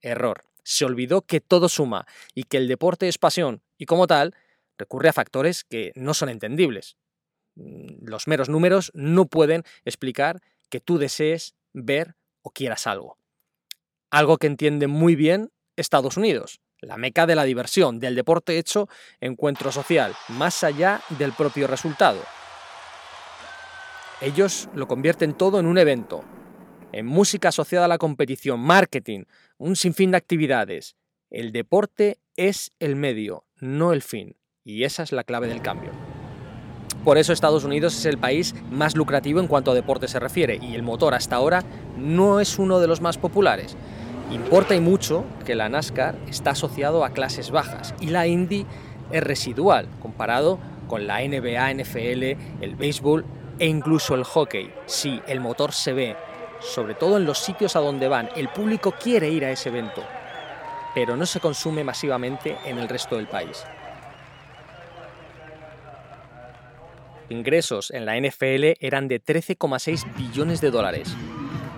Error. 0.00 0.44
Se 0.64 0.84
olvidó 0.84 1.22
que 1.22 1.40
todo 1.40 1.68
suma 1.68 2.06
y 2.34 2.44
que 2.44 2.58
el 2.58 2.68
deporte 2.68 3.08
es 3.08 3.18
pasión 3.18 3.62
y 3.78 3.86
como 3.86 4.06
tal, 4.06 4.34
recurre 4.76 5.08
a 5.08 5.12
factores 5.12 5.64
que 5.64 5.92
no 5.94 6.12
son 6.14 6.28
entendibles. 6.28 6.96
Mm, 7.54 8.06
los 8.06 8.28
meros 8.28 8.48
números 8.48 8.90
no 8.94 9.26
pueden 9.26 9.64
explicar 9.84 10.40
que 10.68 10.80
tú 10.80 10.98
desees 10.98 11.54
ver 11.72 12.16
o 12.42 12.50
quieras 12.50 12.86
algo. 12.86 13.18
Algo 14.10 14.38
que 14.38 14.46
entiende 14.46 14.86
muy 14.86 15.16
bien 15.16 15.50
Estados 15.80 16.16
Unidos, 16.16 16.60
la 16.80 16.96
meca 16.96 17.26
de 17.26 17.34
la 17.34 17.44
diversión, 17.44 18.00
del 18.00 18.14
deporte 18.14 18.58
hecho 18.58 18.88
encuentro 19.20 19.72
social, 19.72 20.14
más 20.28 20.64
allá 20.64 21.00
del 21.18 21.32
propio 21.32 21.66
resultado. 21.66 22.20
Ellos 24.20 24.68
lo 24.74 24.88
convierten 24.88 25.34
todo 25.34 25.60
en 25.60 25.66
un 25.66 25.78
evento, 25.78 26.24
en 26.92 27.06
música 27.06 27.50
asociada 27.50 27.84
a 27.84 27.88
la 27.88 27.98
competición, 27.98 28.60
marketing, 28.60 29.24
un 29.56 29.76
sinfín 29.76 30.10
de 30.10 30.16
actividades. 30.16 30.96
El 31.30 31.52
deporte 31.52 32.18
es 32.36 32.72
el 32.80 32.96
medio, 32.96 33.44
no 33.56 33.92
el 33.92 34.02
fin. 34.02 34.36
Y 34.64 34.84
esa 34.84 35.02
es 35.02 35.12
la 35.12 35.24
clave 35.24 35.46
del 35.46 35.62
cambio. 35.62 35.92
Por 37.04 37.16
eso 37.16 37.32
Estados 37.32 37.64
Unidos 37.64 37.96
es 37.96 38.06
el 38.06 38.18
país 38.18 38.54
más 38.70 38.96
lucrativo 38.96 39.40
en 39.40 39.46
cuanto 39.46 39.70
a 39.70 39.74
deporte 39.74 40.08
se 40.08 40.18
refiere 40.18 40.58
y 40.60 40.74
el 40.74 40.82
motor 40.82 41.14
hasta 41.14 41.36
ahora 41.36 41.64
no 41.96 42.40
es 42.40 42.58
uno 42.58 42.80
de 42.80 42.88
los 42.88 43.00
más 43.00 43.18
populares. 43.18 43.76
Importa 44.30 44.74
y 44.74 44.80
mucho 44.80 45.24
que 45.46 45.54
la 45.54 45.68
NASCAR 45.68 46.16
está 46.28 46.50
asociado 46.50 47.04
a 47.04 47.10
clases 47.10 47.50
bajas 47.50 47.94
y 48.00 48.08
la 48.08 48.26
Indy 48.26 48.66
es 49.10 49.22
residual 49.22 49.88
comparado 50.00 50.58
con 50.86 51.06
la 51.06 51.20
NBA, 51.20 51.74
NFL, 51.74 52.62
el 52.62 52.76
béisbol 52.76 53.24
e 53.58 53.66
incluso 53.66 54.14
el 54.14 54.24
hockey. 54.24 54.70
Sí, 54.86 55.20
el 55.26 55.40
motor 55.40 55.72
se 55.72 55.92
ve, 55.92 56.16
sobre 56.60 56.94
todo 56.94 57.16
en 57.16 57.24
los 57.24 57.38
sitios 57.38 57.76
a 57.76 57.80
donde 57.80 58.08
van. 58.08 58.28
El 58.36 58.48
público 58.48 58.92
quiere 58.92 59.30
ir 59.30 59.44
a 59.44 59.50
ese 59.50 59.70
evento, 59.70 60.02
pero 60.94 61.16
no 61.16 61.26
se 61.26 61.40
consume 61.40 61.82
masivamente 61.84 62.56
en 62.66 62.78
el 62.78 62.88
resto 62.88 63.16
del 63.16 63.28
país. 63.28 63.64
ingresos 67.30 67.90
en 67.90 68.06
la 68.06 68.18
NFL 68.18 68.76
eran 68.80 69.08
de 69.08 69.22
13,6 69.22 70.16
billones 70.16 70.60
de 70.60 70.70
dólares. 70.70 71.14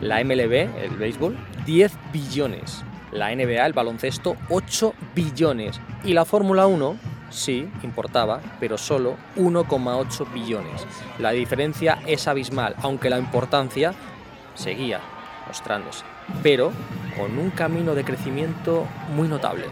La 0.00 0.22
MLB, 0.24 0.82
el 0.82 0.96
béisbol, 0.98 1.36
10 1.66 1.92
billones. 2.12 2.84
La 3.12 3.34
NBA, 3.34 3.66
el 3.66 3.72
baloncesto, 3.72 4.36
8 4.48 4.94
billones. 5.14 5.80
Y 6.04 6.12
la 6.12 6.24
Fórmula 6.24 6.66
1, 6.66 6.96
sí, 7.30 7.68
importaba, 7.82 8.40
pero 8.60 8.78
solo 8.78 9.16
1,8 9.36 10.32
billones. 10.32 10.86
La 11.18 11.32
diferencia 11.32 11.98
es 12.06 12.28
abismal, 12.28 12.76
aunque 12.82 13.10
la 13.10 13.18
importancia 13.18 13.94
seguía 14.54 15.00
mostrándose. 15.46 16.04
pero 16.44 16.70
con 17.16 17.36
un 17.38 17.50
camino 17.50 17.96
de 17.96 18.04
crecimiento 18.04 18.86
muy 19.16 19.26
notable. 19.26 19.64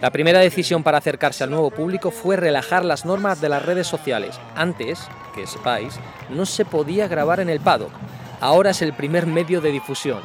La 0.00 0.10
primera 0.10 0.40
decisión 0.40 0.82
para 0.82 0.98
acercarse 0.98 1.42
al 1.42 1.50
nuevo 1.50 1.70
público 1.70 2.10
fue 2.10 2.36
relajar 2.36 2.84
las 2.84 3.06
normas 3.06 3.40
de 3.40 3.48
las 3.48 3.64
redes 3.64 3.86
sociales. 3.86 4.38
Antes, 4.54 5.08
que 5.34 5.46
sepáis, 5.46 5.98
no 6.28 6.44
se 6.44 6.66
podía 6.66 7.08
grabar 7.08 7.40
en 7.40 7.48
el 7.48 7.60
paddock. 7.60 7.92
Ahora 8.40 8.70
es 8.70 8.82
el 8.82 8.92
primer 8.92 9.26
medio 9.26 9.62
de 9.62 9.72
difusión. 9.72 10.20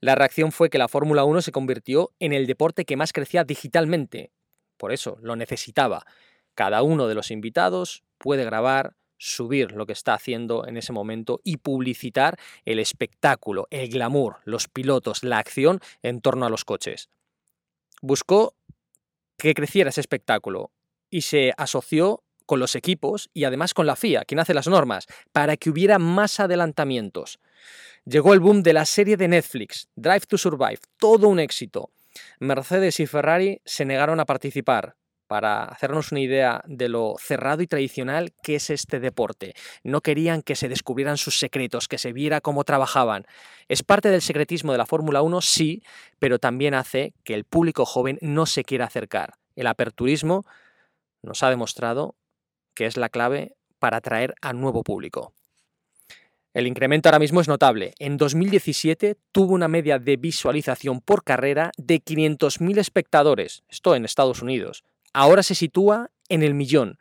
La 0.00 0.14
reacción 0.14 0.50
fue 0.50 0.70
que 0.70 0.78
la 0.78 0.88
Fórmula 0.88 1.24
1 1.24 1.42
se 1.42 1.52
convirtió 1.52 2.12
en 2.20 2.32
el 2.32 2.46
deporte 2.46 2.86
que 2.86 2.96
más 2.96 3.12
crecía 3.12 3.44
digitalmente. 3.44 4.32
Por 4.78 4.92
eso, 4.92 5.18
lo 5.20 5.36
necesitaba. 5.36 6.06
Cada 6.54 6.82
uno 6.82 7.06
de 7.06 7.14
los 7.14 7.30
invitados 7.30 8.02
puede 8.16 8.44
grabar, 8.44 8.96
subir 9.18 9.72
lo 9.72 9.84
que 9.84 9.92
está 9.92 10.14
haciendo 10.14 10.66
en 10.66 10.78
ese 10.78 10.94
momento 10.94 11.40
y 11.44 11.58
publicitar 11.58 12.38
el 12.64 12.78
espectáculo, 12.78 13.68
el 13.70 13.90
glamour, 13.90 14.38
los 14.44 14.68
pilotos, 14.68 15.22
la 15.22 15.38
acción 15.38 15.80
en 16.02 16.22
torno 16.22 16.46
a 16.46 16.50
los 16.50 16.64
coches. 16.64 17.10
Buscó 18.00 18.54
que 19.36 19.52
creciera 19.52 19.90
ese 19.90 20.00
espectáculo 20.00 20.70
y 21.10 21.22
se 21.22 21.52
asoció 21.58 22.22
con 22.46 22.58
los 22.58 22.74
equipos 22.74 23.28
y 23.34 23.44
además 23.44 23.74
con 23.74 23.86
la 23.86 23.96
FIA, 23.96 24.24
quien 24.24 24.40
hace 24.40 24.54
las 24.54 24.66
normas, 24.66 25.06
para 25.32 25.58
que 25.58 25.68
hubiera 25.68 25.98
más 25.98 26.40
adelantamientos. 26.40 27.38
Llegó 28.04 28.34
el 28.34 28.40
boom 28.40 28.62
de 28.62 28.72
la 28.72 28.84
serie 28.84 29.16
de 29.16 29.28
Netflix, 29.28 29.88
Drive 29.94 30.26
to 30.26 30.38
Survive, 30.38 30.80
todo 30.98 31.28
un 31.28 31.38
éxito. 31.38 31.90
Mercedes 32.38 33.00
y 33.00 33.06
Ferrari 33.06 33.60
se 33.64 33.84
negaron 33.84 34.20
a 34.20 34.26
participar, 34.26 34.96
para 35.30 35.62
hacernos 35.62 36.10
una 36.10 36.22
idea 36.22 36.60
de 36.66 36.88
lo 36.88 37.14
cerrado 37.20 37.62
y 37.62 37.68
tradicional 37.68 38.32
que 38.42 38.56
es 38.56 38.68
este 38.68 38.98
deporte. 38.98 39.54
No 39.84 40.00
querían 40.00 40.42
que 40.42 40.56
se 40.56 40.68
descubrieran 40.68 41.18
sus 41.18 41.38
secretos, 41.38 41.86
que 41.86 41.98
se 41.98 42.12
viera 42.12 42.40
cómo 42.40 42.64
trabajaban. 42.64 43.26
Es 43.68 43.84
parte 43.84 44.10
del 44.10 44.22
secretismo 44.22 44.72
de 44.72 44.78
la 44.78 44.86
Fórmula 44.86 45.22
1, 45.22 45.40
sí, 45.40 45.84
pero 46.18 46.40
también 46.40 46.74
hace 46.74 47.14
que 47.22 47.34
el 47.34 47.44
público 47.44 47.86
joven 47.86 48.18
no 48.20 48.44
se 48.44 48.64
quiera 48.64 48.86
acercar. 48.86 49.34
El 49.54 49.68
aperturismo 49.68 50.46
nos 51.22 51.44
ha 51.44 51.50
demostrado 51.50 52.16
que 52.74 52.86
es 52.86 52.96
la 52.96 53.08
clave 53.08 53.54
para 53.78 53.98
atraer 53.98 54.34
a 54.42 54.52
nuevo 54.52 54.82
público. 54.82 55.32
El 56.52 56.66
incremento 56.66 57.08
ahora 57.08 57.18
mismo 57.18 57.40
es 57.40 57.48
notable. 57.48 57.94
En 57.98 58.16
2017 58.16 59.16
tuvo 59.32 59.54
una 59.54 59.68
media 59.68 59.98
de 59.98 60.16
visualización 60.16 61.00
por 61.00 61.22
carrera 61.22 61.70
de 61.76 62.02
500.000 62.02 62.78
espectadores, 62.78 63.62
esto 63.68 63.94
en 63.94 64.04
Estados 64.04 64.42
Unidos 64.42 64.84
ahora 65.12 65.42
se 65.42 65.54
sitúa 65.54 66.10
en 66.28 66.42
el 66.42 66.54
millón, 66.54 66.98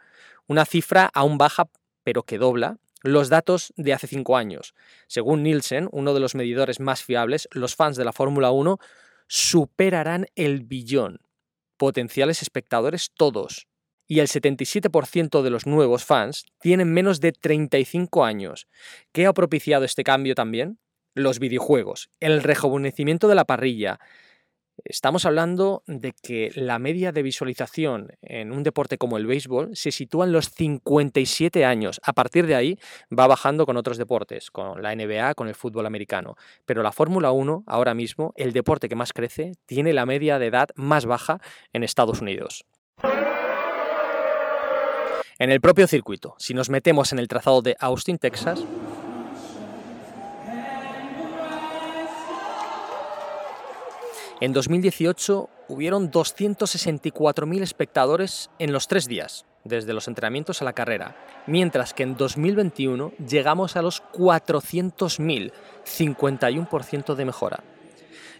una 0.47 0.65
cifra 0.65 1.09
aún 1.13 1.37
baja 1.37 1.69
pero 2.03 2.23
que 2.23 2.37
dobla 2.37 2.77
los 3.01 3.29
datos 3.29 3.71
de 3.77 3.93
hace 3.93 4.07
cinco 4.07 4.35
años. 4.35 4.73
Según 5.07 5.43
Nielsen, 5.43 5.87
uno 5.91 6.13
de 6.13 6.19
los 6.19 6.35
medidores 6.35 6.79
más 6.79 7.03
fiables, 7.03 7.47
los 7.51 7.75
fans 7.75 7.95
de 7.95 8.03
la 8.03 8.11
Fórmula 8.11 8.51
1 8.51 8.77
superarán 9.27 10.25
el 10.35 10.61
billón. 10.61 11.19
Potenciales 11.77 12.41
espectadores 12.41 13.11
todos. 13.15 13.68
Y 14.09 14.19
el 14.19 14.27
77% 14.27 15.41
de 15.41 15.49
los 15.49 15.65
nuevos 15.65 16.03
fans 16.03 16.43
tienen 16.59 16.91
menos 16.91 17.21
de 17.21 17.31
35 17.31 18.25
años. 18.25 18.67
¿Qué 19.13 19.25
ha 19.25 19.33
propiciado 19.33 19.85
este 19.85 20.03
cambio 20.03 20.35
también? 20.35 20.79
Los 21.15 21.39
videojuegos, 21.39 22.09
el 22.19 22.43
rejuvenecimiento 22.43 23.29
de 23.29 23.35
la 23.35 23.45
parrilla, 23.45 23.99
Estamos 24.85 25.25
hablando 25.25 25.83
de 25.87 26.13
que 26.13 26.51
la 26.55 26.79
media 26.79 27.11
de 27.11 27.23
visualización 27.23 28.13
en 28.21 28.51
un 28.51 28.63
deporte 28.63 28.97
como 28.97 29.17
el 29.17 29.27
béisbol 29.27 29.75
se 29.75 29.91
sitúa 29.91 30.25
en 30.25 30.31
los 30.31 30.49
57 30.49 31.65
años. 31.65 31.99
A 32.03 32.13
partir 32.13 32.47
de 32.47 32.55
ahí 32.55 32.79
va 33.17 33.27
bajando 33.27 33.65
con 33.65 33.77
otros 33.77 33.97
deportes, 33.97 34.51
con 34.51 34.81
la 34.81 34.95
NBA, 34.95 35.33
con 35.35 35.47
el 35.47 35.55
fútbol 35.55 35.85
americano. 35.85 36.35
Pero 36.65 36.83
la 36.83 36.91
Fórmula 36.91 37.31
1, 37.31 37.63
ahora 37.67 37.93
mismo, 37.93 38.33
el 38.35 38.53
deporte 38.53 38.89
que 38.89 38.95
más 38.95 39.13
crece, 39.13 39.53
tiene 39.65 39.93
la 39.93 40.05
media 40.05 40.39
de 40.39 40.47
edad 40.47 40.69
más 40.75 41.05
baja 41.05 41.39
en 41.73 41.83
Estados 41.83 42.21
Unidos. 42.21 42.65
En 45.39 45.51
el 45.51 45.61
propio 45.61 45.87
circuito, 45.87 46.35
si 46.37 46.53
nos 46.53 46.69
metemos 46.69 47.13
en 47.13 47.19
el 47.19 47.29
trazado 47.29 47.61
de 47.61 47.77
Austin, 47.79 48.17
Texas, 48.17 48.59
En 54.41 54.53
2018 54.53 55.49
hubieron 55.67 56.11
264.000 56.11 57.61
espectadores 57.61 58.49
en 58.57 58.71
los 58.71 58.87
tres 58.87 59.05
días, 59.05 59.45
desde 59.65 59.91
los 59.91 60.07
entrenamientos 60.07 60.61
a 60.61 60.65
la 60.65 60.71
carrera, 60.71 61.17
mientras 61.45 61.93
que 61.93 62.03
en 62.03 62.15
2021 62.15 63.11
llegamos 63.17 63.75
a 63.75 63.81
los 63.81 64.01
400.000, 64.13 65.51
51% 65.85 67.15
de 67.15 67.25
mejora. 67.25 67.63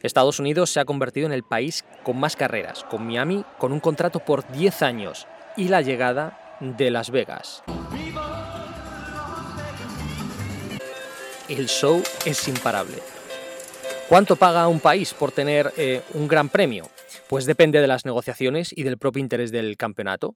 Estados 0.02 0.40
Unidos 0.40 0.70
se 0.70 0.80
ha 0.80 0.86
convertido 0.86 1.28
en 1.28 1.34
el 1.34 1.44
país 1.44 1.84
con 2.04 2.18
más 2.18 2.38
carreras, 2.38 2.86
con 2.86 3.06
Miami 3.06 3.44
con 3.58 3.74
un 3.74 3.82
contrato 3.82 4.22
por 4.22 4.50
10 4.54 4.82
años 4.82 5.28
y 5.58 5.68
la 5.68 5.82
llegada 5.82 6.49
de 6.60 6.92
Las 6.92 7.10
Vegas. 7.10 7.64
El 11.48 11.68
show 11.68 12.04
es 12.26 12.48
imparable. 12.48 12.98
¿Cuánto 14.08 14.36
paga 14.36 14.68
un 14.68 14.80
país 14.80 15.14
por 15.14 15.32
tener 15.32 15.74
eh, 15.78 16.02
un 16.14 16.28
gran 16.28 16.50
premio? 16.50 16.90
Pues 17.28 17.46
depende 17.46 17.80
de 17.80 17.88
las 17.88 18.06
negociaciones 18.06 18.76
y 18.76 18.84
del 18.84 18.98
propio 18.98 19.20
interés 19.20 19.52
del 19.52 19.78
campeonato. 19.78 20.36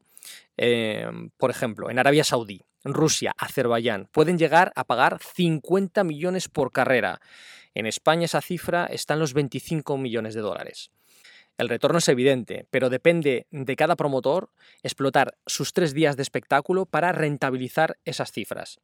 Eh, 0.58 1.08
por 1.38 1.50
ejemplo, 1.50 1.90
en 1.90 2.00
Arabia 2.00 2.24
Saudí, 2.24 2.62
Rusia, 2.84 3.34
Azerbaiyán 3.38 4.08
pueden 4.12 4.38
llegar 4.38 4.72
a 4.76 4.84
pagar 4.84 5.20
50 5.20 6.04
millones 6.04 6.50
por 6.50 6.72
carrera. 6.72 7.20
En 7.74 7.86
España 7.88 8.26
esa 8.26 8.42
cifra 8.42 8.86
está 8.86 9.16
en 9.16 9.22
los 9.22 9.34
25 9.34 9.98
millones 9.98 10.36
de 10.36 10.42
dólares. 10.42 10.92
El 11.58 11.70
retorno 11.70 12.00
es 12.00 12.08
evidente, 12.10 12.68
pero 12.72 12.90
depende 12.90 13.48
de 13.52 13.76
cada 13.76 13.96
promotor 13.96 14.50
explotar 14.82 15.38
sus 15.46 15.74
tres 15.74 15.94
días 15.94 16.18
de 16.18 16.24
espectáculo 16.24 16.86
para 16.86 17.12
rentabilizar 17.12 17.98
esas 18.06 18.32
cifras. 18.32 18.80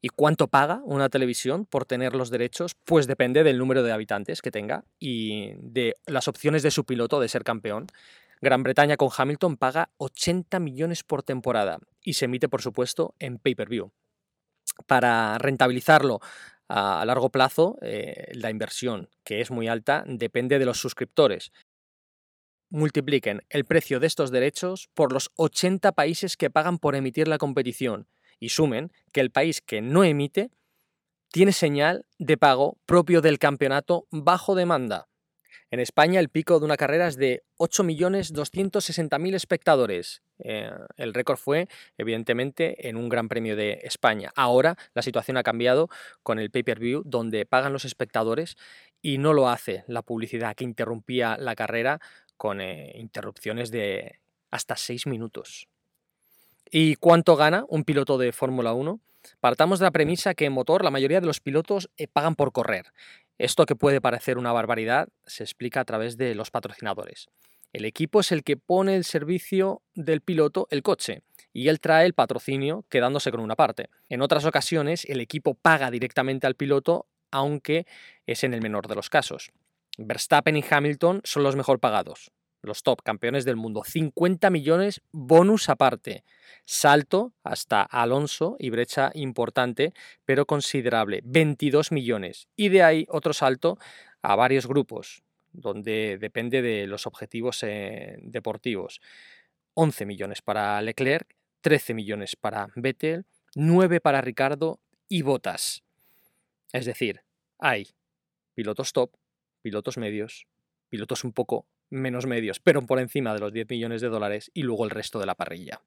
¿Y 0.00 0.08
cuánto 0.08 0.48
paga 0.48 0.80
una 0.84 1.08
televisión 1.08 1.64
por 1.64 1.84
tener 1.84 2.14
los 2.14 2.30
derechos? 2.30 2.74
Pues 2.84 3.06
depende 3.06 3.44
del 3.44 3.58
número 3.58 3.82
de 3.84 3.92
habitantes 3.92 4.42
que 4.42 4.50
tenga 4.50 4.84
y 4.98 5.52
de 5.58 5.94
las 6.06 6.26
opciones 6.26 6.62
de 6.64 6.72
su 6.72 6.84
piloto 6.84 7.20
de 7.20 7.28
ser 7.28 7.44
campeón. 7.44 7.86
Gran 8.40 8.64
Bretaña 8.64 8.96
con 8.96 9.10
Hamilton 9.16 9.56
paga 9.56 9.90
80 9.98 10.58
millones 10.58 11.04
por 11.04 11.22
temporada 11.22 11.78
y 12.02 12.14
se 12.14 12.24
emite, 12.24 12.48
por 12.48 12.62
supuesto, 12.62 13.14
en 13.20 13.38
pay-per-view. 13.38 13.92
Para 14.86 15.38
rentabilizarlo 15.38 16.20
a 16.68 17.04
largo 17.04 17.30
plazo, 17.30 17.78
eh, 17.82 18.32
la 18.32 18.50
inversión, 18.50 19.08
que 19.22 19.40
es 19.40 19.52
muy 19.52 19.68
alta, 19.68 20.02
depende 20.06 20.58
de 20.58 20.64
los 20.64 20.80
suscriptores. 20.80 21.52
Multipliquen 22.72 23.42
el 23.50 23.66
precio 23.66 24.00
de 24.00 24.06
estos 24.06 24.30
derechos 24.30 24.88
por 24.94 25.12
los 25.12 25.30
80 25.36 25.92
países 25.92 26.38
que 26.38 26.48
pagan 26.48 26.78
por 26.78 26.96
emitir 26.96 27.28
la 27.28 27.36
competición 27.36 28.08
y 28.40 28.48
sumen 28.48 28.90
que 29.12 29.20
el 29.20 29.30
país 29.30 29.60
que 29.60 29.82
no 29.82 30.04
emite 30.04 30.50
tiene 31.30 31.52
señal 31.52 32.06
de 32.18 32.38
pago 32.38 32.78
propio 32.86 33.20
del 33.20 33.38
campeonato 33.38 34.06
bajo 34.10 34.54
demanda. 34.54 35.10
En 35.70 35.80
España 35.80 36.18
el 36.18 36.30
pico 36.30 36.60
de 36.60 36.64
una 36.64 36.78
carrera 36.78 37.08
es 37.08 37.18
de 37.18 37.42
8.260.000 37.58 39.34
espectadores. 39.34 40.22
Eh, 40.38 40.70
el 40.96 41.12
récord 41.12 41.36
fue, 41.36 41.68
evidentemente, 41.98 42.88
en 42.88 42.96
un 42.96 43.10
Gran 43.10 43.28
Premio 43.28 43.54
de 43.54 43.80
España. 43.82 44.32
Ahora 44.34 44.76
la 44.94 45.02
situación 45.02 45.36
ha 45.36 45.42
cambiado 45.42 45.88
con 46.22 46.38
el 46.38 46.50
pay-per-view, 46.50 47.02
donde 47.04 47.44
pagan 47.44 47.74
los 47.74 47.84
espectadores 47.84 48.56
y 49.02 49.18
no 49.18 49.34
lo 49.34 49.50
hace 49.50 49.84
la 49.88 50.02
publicidad 50.02 50.54
que 50.54 50.64
interrumpía 50.64 51.36
la 51.38 51.54
carrera 51.54 52.00
con 52.42 52.60
eh, 52.60 52.90
interrupciones 52.96 53.70
de 53.70 54.18
hasta 54.50 54.74
6 54.74 55.06
minutos. 55.06 55.68
¿Y 56.68 56.96
cuánto 56.96 57.36
gana 57.36 57.64
un 57.68 57.84
piloto 57.84 58.18
de 58.18 58.32
Fórmula 58.32 58.72
1? 58.72 58.98
Partamos 59.38 59.78
de 59.78 59.84
la 59.84 59.92
premisa 59.92 60.34
que 60.34 60.46
en 60.46 60.52
motor 60.52 60.82
la 60.82 60.90
mayoría 60.90 61.20
de 61.20 61.26
los 61.28 61.38
pilotos 61.38 61.88
eh, 61.96 62.08
pagan 62.08 62.34
por 62.34 62.50
correr. 62.50 62.86
Esto 63.38 63.64
que 63.64 63.76
puede 63.76 64.00
parecer 64.00 64.38
una 64.38 64.50
barbaridad 64.50 65.08
se 65.24 65.44
explica 65.44 65.78
a 65.78 65.84
través 65.84 66.16
de 66.16 66.34
los 66.34 66.50
patrocinadores. 66.50 67.28
El 67.72 67.84
equipo 67.84 68.18
es 68.18 68.32
el 68.32 68.42
que 68.42 68.56
pone 68.56 68.96
el 68.96 69.04
servicio 69.04 69.80
del 69.94 70.20
piloto 70.20 70.66
el 70.72 70.82
coche 70.82 71.22
y 71.52 71.68
él 71.68 71.78
trae 71.78 72.06
el 72.06 72.14
patrocinio 72.14 72.84
quedándose 72.88 73.30
con 73.30 73.38
una 73.38 73.54
parte. 73.54 73.88
En 74.08 74.20
otras 74.20 74.44
ocasiones 74.46 75.04
el 75.04 75.20
equipo 75.20 75.54
paga 75.54 75.92
directamente 75.92 76.48
al 76.48 76.56
piloto 76.56 77.06
aunque 77.30 77.86
es 78.26 78.42
en 78.42 78.52
el 78.52 78.62
menor 78.62 78.88
de 78.88 78.96
los 78.96 79.10
casos. 79.10 79.52
Verstappen 79.98 80.56
y 80.56 80.64
Hamilton 80.68 81.20
son 81.24 81.42
los 81.42 81.56
mejor 81.56 81.80
pagados 81.80 82.32
los 82.62 82.82
top 82.82 83.02
campeones 83.02 83.44
del 83.44 83.56
mundo. 83.56 83.82
50 83.84 84.48
millones 84.50 85.02
bonus 85.10 85.68
aparte. 85.68 86.24
Salto 86.64 87.32
hasta 87.42 87.82
Alonso 87.82 88.56
y 88.58 88.70
brecha 88.70 89.10
importante, 89.14 89.92
pero 90.24 90.46
considerable. 90.46 91.20
22 91.24 91.92
millones. 91.92 92.48
Y 92.56 92.68
de 92.68 92.82
ahí 92.82 93.06
otro 93.08 93.32
salto 93.32 93.78
a 94.22 94.36
varios 94.36 94.66
grupos, 94.66 95.24
donde 95.50 96.18
depende 96.18 96.62
de 96.62 96.86
los 96.86 97.06
objetivos 97.06 97.62
eh, 97.64 98.16
deportivos. 98.22 99.00
11 99.74 100.06
millones 100.06 100.42
para 100.42 100.80
Leclerc, 100.82 101.34
13 101.62 101.94
millones 101.94 102.36
para 102.36 102.68
Vettel, 102.76 103.26
9 103.54 104.00
para 104.00 104.20
Ricardo 104.20 104.80
y 105.08 105.22
Botas. 105.22 105.82
Es 106.72 106.86
decir, 106.86 107.22
hay 107.58 107.88
pilotos 108.54 108.92
top 108.92 109.10
pilotos 109.62 109.96
medios, 109.96 110.46
pilotos 110.88 111.24
un 111.24 111.32
poco 111.32 111.66
menos 111.88 112.26
medios, 112.26 112.60
pero 112.60 112.82
por 112.82 112.98
encima 112.98 113.34
de 113.34 113.40
los 113.40 113.52
10 113.52 113.68
millones 113.70 114.00
de 114.00 114.08
dólares 114.08 114.50
y 114.54 114.62
luego 114.62 114.84
el 114.84 114.90
resto 114.90 115.18
de 115.18 115.26
la 115.26 115.34
parrilla. 115.34 115.80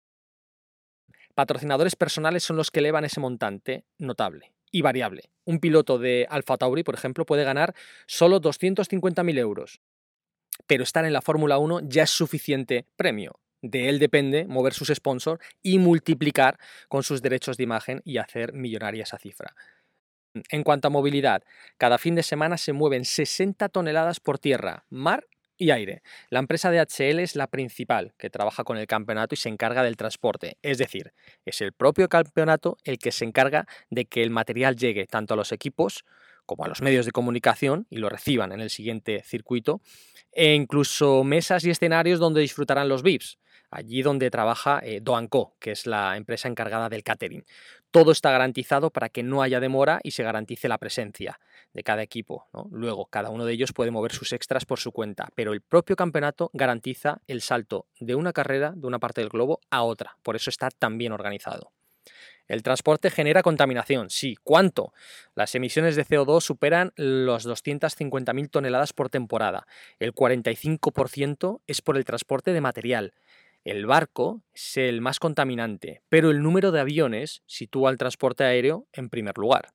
Patrocinadores 1.33 1.95
personales 1.95 2.43
son 2.43 2.55
los 2.55 2.71
que 2.71 2.79
elevan 2.79 3.05
ese 3.05 3.19
montante 3.19 3.83
notable 3.97 4.53
y 4.71 4.81
variable. 4.81 5.31
Un 5.43 5.59
piloto 5.59 5.99
de 5.99 6.27
Alfa 6.29 6.57
Tauri, 6.57 6.83
por 6.83 6.95
ejemplo, 6.95 7.25
puede 7.25 7.43
ganar 7.43 7.75
solo 8.07 8.39
250.000 8.41 9.37
euros, 9.37 9.81
pero 10.67 10.83
estar 10.83 11.05
en 11.05 11.13
la 11.13 11.21
Fórmula 11.21 11.57
1 11.57 11.81
ya 11.83 12.03
es 12.03 12.11
suficiente 12.11 12.85
premio. 12.95 13.39
De 13.61 13.89
él 13.89 13.99
depende 13.99 14.45
mover 14.45 14.73
sus 14.73 14.89
sponsors 14.89 15.43
y 15.61 15.79
multiplicar 15.79 16.59
con 16.87 17.03
sus 17.03 17.21
derechos 17.21 17.57
de 17.57 17.63
imagen 17.63 18.01
y 18.05 18.17
hacer 18.17 18.53
millonaria 18.53 19.03
esa 19.03 19.17
cifra. 19.17 19.55
En 20.49 20.63
cuanto 20.63 20.87
a 20.87 20.91
movilidad, 20.91 21.43
cada 21.77 21.97
fin 21.97 22.15
de 22.15 22.23
semana 22.23 22.57
se 22.57 22.73
mueven 22.73 23.05
60 23.05 23.69
toneladas 23.69 24.19
por 24.19 24.37
tierra, 24.37 24.85
mar 24.89 25.27
y 25.57 25.71
aire. 25.71 26.01
La 26.29 26.39
empresa 26.39 26.71
de 26.71 26.79
HL 26.79 27.19
es 27.19 27.35
la 27.35 27.47
principal 27.47 28.13
que 28.17 28.29
trabaja 28.29 28.63
con 28.63 28.77
el 28.77 28.87
campeonato 28.87 29.35
y 29.35 29.37
se 29.37 29.49
encarga 29.49 29.83
del 29.83 29.95
transporte. 29.95 30.57
Es 30.61 30.77
decir, 30.77 31.13
es 31.45 31.61
el 31.61 31.71
propio 31.71 32.09
campeonato 32.09 32.77
el 32.83 32.99
que 32.99 33.11
se 33.11 33.23
encarga 33.23 33.65
de 33.89 34.05
que 34.05 34.23
el 34.23 34.29
material 34.29 34.75
llegue 34.75 35.07
tanto 35.07 35.33
a 35.33 35.37
los 35.37 35.53
equipos 35.53 36.03
como 36.45 36.65
a 36.65 36.67
los 36.67 36.81
medios 36.81 37.05
de 37.05 37.11
comunicación 37.11 37.87
y 37.89 37.97
lo 37.97 38.09
reciban 38.09 38.51
en 38.51 38.59
el 38.59 38.69
siguiente 38.69 39.23
circuito, 39.23 39.81
e 40.31 40.53
incluso 40.53 41.23
mesas 41.23 41.63
y 41.63 41.71
escenarios 41.71 42.19
donde 42.19 42.41
disfrutarán 42.41 42.87
los 42.87 43.01
VIPs 43.01 43.39
allí 43.71 44.01
donde 44.01 44.31
trabaja 44.31 44.79
eh, 44.83 44.99
Doanco, 45.01 45.55
que 45.59 45.71
es 45.71 45.85
la 45.85 46.17
empresa 46.17 46.47
encargada 46.47 46.89
del 46.89 47.03
catering. 47.03 47.45
Todo 47.95 48.11
está 48.11 48.29
garantizado 48.29 48.89
para 48.89 49.07
que 49.07 49.23
no 49.23 49.41
haya 49.41 49.61
demora 49.61 50.01
y 50.03 50.11
se 50.11 50.21
garantice 50.21 50.67
la 50.67 50.77
presencia 50.77 51.39
de 51.73 51.81
cada 51.81 52.03
equipo. 52.03 52.45
Luego, 52.69 53.05
cada 53.05 53.29
uno 53.29 53.45
de 53.45 53.53
ellos 53.53 53.71
puede 53.71 53.89
mover 53.89 54.11
sus 54.11 54.33
extras 54.33 54.65
por 54.65 54.81
su 54.81 54.91
cuenta, 54.91 55.29
pero 55.33 55.53
el 55.53 55.61
propio 55.61 55.95
campeonato 55.95 56.49
garantiza 56.51 57.21
el 57.27 57.39
salto 57.39 57.87
de 58.01 58.15
una 58.15 58.33
carrera 58.33 58.73
de 58.75 58.85
una 58.85 58.99
parte 58.99 59.21
del 59.21 59.29
globo 59.29 59.61
a 59.71 59.83
otra. 59.83 60.17
Por 60.23 60.35
eso 60.35 60.49
está 60.49 60.69
tan 60.71 60.97
bien 60.97 61.13
organizado. 61.13 61.71
El 62.47 62.63
transporte 62.63 63.09
genera 63.09 63.41
contaminación, 63.41 64.09
sí. 64.09 64.35
¿Cuánto? 64.43 64.93
Las 65.33 65.55
emisiones 65.55 65.95
de 65.95 66.05
CO2 66.05 66.41
superan 66.41 66.91
los 66.97 67.47
250.000 67.47 68.49
toneladas 68.49 68.91
por 68.91 69.09
temporada. 69.09 69.67
El 69.99 70.13
45% 70.13 71.61
es 71.65 71.81
por 71.81 71.95
el 71.95 72.05
transporte 72.05 72.51
de 72.51 72.59
material. 72.59 73.13
El 73.65 73.87
barco 73.87 74.43
es 74.53 74.77
el 74.77 75.01
más 75.01 75.17
contaminante, 75.17 76.03
pero 76.07 76.29
el 76.29 76.43
número 76.43 76.71
de 76.71 76.79
aviones 76.79 77.41
sitúa 77.47 77.89
el 77.89 77.97
transporte 77.97 78.43
aéreo 78.43 78.85
en 78.93 79.09
primer 79.09 79.39
lugar. 79.39 79.73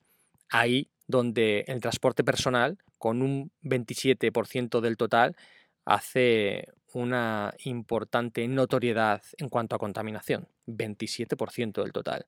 Ahí 0.49 0.89
donde 1.07 1.65
el 1.67 1.81
transporte 1.81 2.23
personal, 2.23 2.77
con 2.97 3.21
un 3.21 3.51
27% 3.63 4.79
del 4.79 4.95
total, 4.95 5.35
hace 5.83 6.69
una 6.93 7.53
importante 7.65 8.47
notoriedad 8.47 9.23
en 9.37 9.49
cuanto 9.49 9.75
a 9.75 9.79
contaminación, 9.79 10.47
27% 10.67 11.83
del 11.83 11.91
total. 11.91 12.25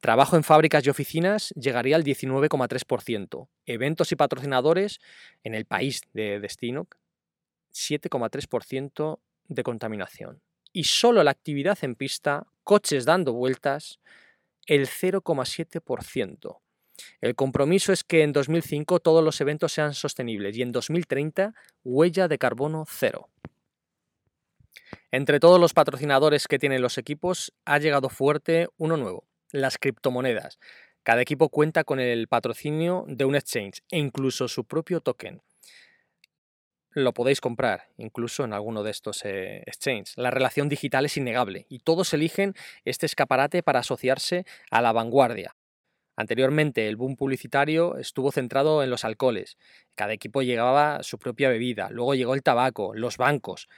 Trabajo 0.00 0.36
en 0.36 0.44
fábricas 0.44 0.86
y 0.86 0.90
oficinas 0.90 1.54
llegaría 1.56 1.96
al 1.96 2.04
19,3%. 2.04 3.48
Eventos 3.64 4.12
y 4.12 4.16
patrocinadores 4.16 5.00
en 5.44 5.54
el 5.54 5.64
país 5.64 6.02
de 6.12 6.40
destino, 6.40 6.88
7,3% 7.72 9.18
de 9.48 9.62
contaminación 9.62 10.43
y 10.74 10.84
solo 10.84 11.22
la 11.22 11.30
actividad 11.30 11.78
en 11.82 11.94
pista, 11.94 12.46
coches 12.64 13.06
dando 13.06 13.32
vueltas, 13.32 14.00
el 14.66 14.88
0,7%. 14.88 16.58
El 17.20 17.34
compromiso 17.34 17.92
es 17.92 18.02
que 18.02 18.22
en 18.22 18.32
2005 18.32 18.98
todos 18.98 19.24
los 19.24 19.40
eventos 19.40 19.72
sean 19.72 19.94
sostenibles 19.94 20.56
y 20.56 20.62
en 20.62 20.72
2030 20.72 21.54
huella 21.84 22.28
de 22.28 22.38
carbono 22.38 22.84
cero. 22.88 23.30
Entre 25.12 25.38
todos 25.38 25.60
los 25.60 25.74
patrocinadores 25.74 26.48
que 26.48 26.58
tienen 26.58 26.82
los 26.82 26.98
equipos 26.98 27.52
ha 27.64 27.78
llegado 27.78 28.08
fuerte 28.08 28.68
uno 28.76 28.96
nuevo, 28.96 29.28
las 29.52 29.78
criptomonedas. 29.78 30.58
Cada 31.04 31.22
equipo 31.22 31.50
cuenta 31.50 31.84
con 31.84 32.00
el 32.00 32.26
patrocinio 32.26 33.04
de 33.06 33.24
un 33.24 33.36
exchange 33.36 33.82
e 33.90 33.98
incluso 33.98 34.48
su 34.48 34.64
propio 34.64 35.00
token 35.00 35.40
lo 36.94 37.12
podéis 37.12 37.40
comprar, 37.40 37.88
incluso 37.98 38.44
en 38.44 38.52
alguno 38.52 38.82
de 38.82 38.90
estos 38.90 39.24
eh, 39.24 39.62
exchanges. 39.66 40.14
La 40.16 40.30
relación 40.30 40.68
digital 40.68 41.04
es 41.04 41.16
innegable 41.16 41.66
y 41.68 41.80
todos 41.80 42.14
eligen 42.14 42.54
este 42.84 43.06
escaparate 43.06 43.62
para 43.62 43.80
asociarse 43.80 44.46
a 44.70 44.80
la 44.80 44.92
vanguardia. 44.92 45.54
Anteriormente 46.16 46.86
el 46.86 46.96
boom 46.96 47.16
publicitario 47.16 47.96
estuvo 47.96 48.30
centrado 48.30 48.84
en 48.84 48.90
los 48.90 49.04
alcoholes. 49.04 49.58
Cada 49.96 50.12
equipo 50.12 50.42
llegaba 50.42 51.02
su 51.02 51.18
propia 51.18 51.48
bebida, 51.48 51.88
luego 51.90 52.14
llegó 52.14 52.34
el 52.34 52.42
tabaco, 52.42 52.94
los 52.94 53.16
bancos. 53.16 53.68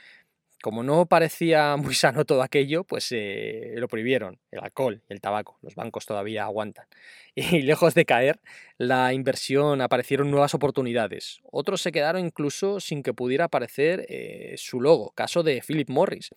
Como 0.66 0.83
no 0.83 1.07
parecía 1.07 1.76
muy 1.76 1.94
sano 1.94 2.24
todo 2.24 2.42
aquello, 2.42 2.83
pues 2.83 3.12
eh, 3.12 3.74
lo 3.76 3.87
prohibieron, 3.87 4.40
el 4.50 4.59
alcohol 4.64 5.00
y 5.09 5.12
el 5.12 5.20
tabaco. 5.20 5.61
Los 5.62 5.76
bancos 5.76 6.07
todavía 6.07 6.42
aguantan. 6.42 6.87
Y 7.37 7.62
lejos 7.62 7.94
de 7.94 8.05
caer, 8.05 8.40
la 8.76 9.12
inversión 9.12 9.81
aparecieron 9.81 10.29
nuevas 10.29 10.55
oportunidades. 10.55 11.38
Otros 11.44 11.83
se 11.83 11.92
quedaron 11.92 12.26
incluso 12.26 12.81
sin 12.81 13.05
que 13.05 13.14
pudiera 13.14 13.44
aparecer 13.44 14.07
eh, 14.09 14.55
su 14.57 14.81
logo. 14.81 15.12
Caso 15.12 15.44
de 15.44 15.62
Philip 15.64 15.88
Morris, 15.88 16.31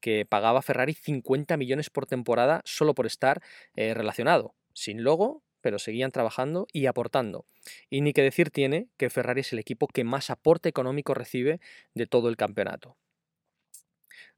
que 0.00 0.26
pagaba 0.26 0.58
a 0.58 0.62
Ferrari 0.62 0.94
50 0.94 1.56
millones 1.56 1.88
por 1.88 2.06
temporada 2.06 2.62
solo 2.64 2.92
por 2.92 3.06
estar 3.06 3.40
eh, 3.76 3.94
relacionado. 3.94 4.56
Sin 4.72 5.04
logo, 5.04 5.44
pero 5.60 5.78
seguían 5.78 6.10
trabajando 6.10 6.66
y 6.72 6.86
aportando. 6.86 7.46
Y 7.88 8.00
ni 8.00 8.12
que 8.12 8.22
decir 8.22 8.50
tiene 8.50 8.88
que 8.96 9.10
Ferrari 9.10 9.42
es 9.42 9.52
el 9.52 9.60
equipo 9.60 9.86
que 9.86 10.02
más 10.02 10.28
aporte 10.30 10.68
económico 10.68 11.14
recibe 11.14 11.60
de 11.94 12.08
todo 12.08 12.28
el 12.28 12.36
campeonato. 12.36 12.96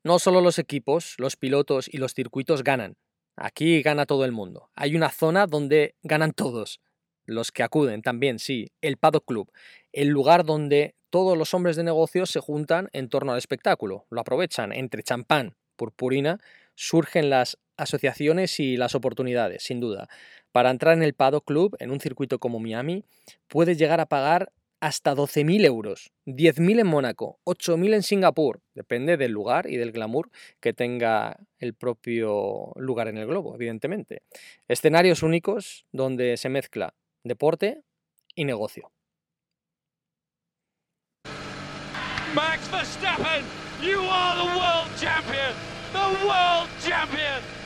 No 0.05 0.19
solo 0.19 0.41
los 0.41 0.59
equipos, 0.59 1.15
los 1.19 1.37
pilotos 1.37 1.89
y 1.93 1.99
los 1.99 2.15
circuitos 2.15 2.63
ganan. 2.63 2.97
Aquí 3.37 3.83
gana 3.83 4.07
todo 4.07 4.25
el 4.25 4.33
mundo. 4.33 4.71
Hay 4.75 4.97
una 4.97 5.11
zona 5.11 5.47
donde 5.47 5.95
ganan 6.03 6.33
todos. 6.33 6.81
Los 7.27 7.53
que 7.53 7.63
acuden 7.63 8.03
también, 8.03 8.39
sí, 8.39 8.73
el 8.81 8.97
Paddock 8.97 9.27
Club, 9.27 9.53
el 9.93 10.09
lugar 10.09 10.45
donde 10.45 10.95
todos 11.11 11.37
los 11.37 11.53
hombres 11.53 11.77
de 11.77 11.85
negocios 11.85 12.31
se 12.31 12.41
juntan 12.41 12.89
en 12.93 13.09
torno 13.09 13.33
al 13.33 13.39
espectáculo, 13.39 14.07
lo 14.11 14.21
aprovechan 14.21 14.73
entre 14.73 15.03
champán, 15.03 15.57
purpurina, 15.77 16.41
surgen 16.75 17.29
las 17.29 17.59
asociaciones 17.77 18.59
y 18.61 18.77
las 18.77 18.95
oportunidades, 18.95 19.63
sin 19.63 19.81
duda. 19.81 20.09
Para 20.53 20.71
entrar 20.71 20.95
en 20.95 21.03
el 21.03 21.15
Paddock 21.15 21.45
Club, 21.45 21.77
en 21.81 21.91
un 21.91 22.01
circuito 22.01 22.39
como 22.39 22.61
Miami, 22.61 23.05
puedes 23.47 23.79
llegar 23.79 24.01
a 24.01 24.07
pagar 24.07 24.53
hasta 24.81 25.15
12.000 25.15 25.65
euros, 25.65 26.13
10.000 26.27 26.81
en 26.81 26.87
Mónaco, 26.87 27.41
8.000 27.45 27.95
en 27.95 28.03
Singapur, 28.03 28.61
depende 28.75 29.17
del 29.17 29.33
lugar 29.33 29.69
y 29.69 29.77
del 29.77 29.93
glamour 29.93 30.31
que 30.61 30.73
tenga 30.73 31.39
el 31.59 31.75
propio 31.75 32.73
lugar 32.77 33.09
en 33.09 33.19
el 33.19 33.27
globo, 33.27 33.55
evidentemente. 33.55 34.23
Escenarios 34.69 35.23
únicos 35.23 35.87
donde 35.93 36.37
se 36.37 36.49
mezcla 36.49 36.95
deporte 37.25 37.83
y 38.35 38.45
negocio. 38.45 38.93
Max 42.35 42.71
Verstappen, 42.71 43.43
you 43.83 44.01
are 44.01 44.37
the 44.37 45.01
champion, 45.01 45.55
the 45.93 46.89
champion. 46.89 47.58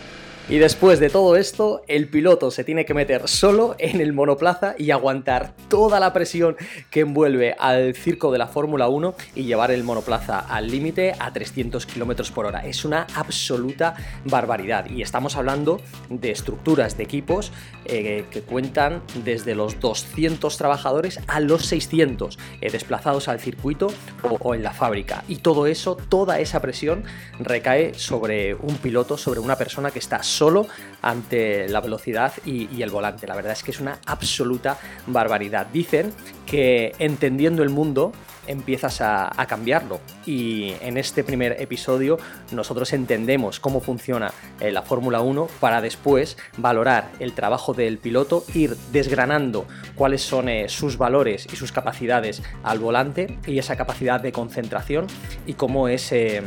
Y 0.48 0.58
después 0.58 0.98
de 0.98 1.08
todo 1.08 1.36
esto, 1.36 1.82
el 1.86 2.08
piloto 2.08 2.50
se 2.50 2.64
tiene 2.64 2.84
que 2.84 2.94
meter 2.94 3.28
solo 3.28 3.76
en 3.78 4.00
el 4.00 4.12
monoplaza 4.12 4.74
y 4.76 4.90
aguantar 4.90 5.54
toda 5.68 6.00
la 6.00 6.12
presión 6.12 6.56
que 6.90 7.00
envuelve 7.00 7.54
al 7.58 7.94
circo 7.94 8.32
de 8.32 8.38
la 8.38 8.48
Fórmula 8.48 8.88
1 8.88 9.14
y 9.36 9.44
llevar 9.44 9.70
el 9.70 9.84
monoplaza 9.84 10.40
al 10.40 10.66
límite 10.66 11.14
a 11.18 11.32
300 11.32 11.86
km 11.86 12.32
por 12.32 12.46
hora. 12.46 12.66
Es 12.66 12.84
una 12.84 13.06
absoluta 13.14 13.94
barbaridad. 14.24 14.90
Y 14.90 15.02
estamos 15.02 15.36
hablando 15.36 15.80
de 16.10 16.32
estructuras 16.32 16.96
de 16.96 17.04
equipos 17.04 17.52
eh, 17.84 18.26
que 18.30 18.42
cuentan 18.42 19.02
desde 19.24 19.54
los 19.54 19.78
200 19.78 20.56
trabajadores 20.56 21.20
a 21.28 21.38
los 21.38 21.66
600 21.66 22.38
eh, 22.60 22.70
desplazados 22.70 23.28
al 23.28 23.38
circuito 23.38 23.86
o 24.22 24.54
en 24.54 24.64
la 24.64 24.72
fábrica. 24.72 25.22
Y 25.28 25.36
todo 25.36 25.68
eso, 25.68 25.96
toda 26.08 26.40
esa 26.40 26.60
presión 26.60 27.04
recae 27.38 27.94
sobre 27.94 28.54
un 28.56 28.76
piloto, 28.76 29.16
sobre 29.16 29.38
una 29.38 29.56
persona 29.56 29.92
que 29.92 30.00
está 30.00 30.22
solo 30.32 30.66
ante 31.02 31.68
la 31.68 31.80
velocidad 31.80 32.32
y, 32.44 32.82
el 32.82 32.90
volante. 32.90 33.26
La 33.26 33.34
verdad 33.34 33.52
es 33.52 33.62
que 33.62 33.72
es 33.72 33.80
una 33.80 33.98
absoluta 34.06 34.78
barbaridad. 35.06 35.66
Dicen 35.66 36.12
que 36.46 36.94
entendiendo 36.98 37.62
el 37.62 37.68
mundo 37.68 38.12
empiezas 38.46 39.00
a, 39.00 39.30
cambiarlo. 39.48 40.00
Y 40.24 40.72
en 40.80 40.96
este 40.96 41.24
primer 41.24 41.60
episodio 41.60 42.18
nosotros 42.52 42.92
entendemos 42.92 43.60
cómo 43.60 43.80
funciona 43.80 44.32
eh, 44.60 44.70
la 44.70 44.82
Fórmula 44.82 45.20
1 45.20 45.48
para 45.60 45.80
después 45.80 46.36
valorar 46.56 47.10
el 47.18 47.34
trabajo 47.34 47.74
del 47.74 47.98
piloto, 47.98 48.44
ir 48.54 48.76
desgranando 48.92 49.66
cuáles 49.94 50.22
son 50.22 50.48
eh, 50.48 50.68
sus 50.68 50.96
valores 50.96 51.46
y 51.52 51.56
sus 51.56 51.72
capacidades 51.72 52.42
al 52.62 52.78
volante 52.78 53.38
y 53.46 53.58
esa 53.58 53.76
capacidad 53.76 54.20
de 54.20 54.32
concentración 54.32 55.06
y 55.46 55.54
cómo 55.54 55.88
es... 55.88 56.12
Eh, 56.12 56.42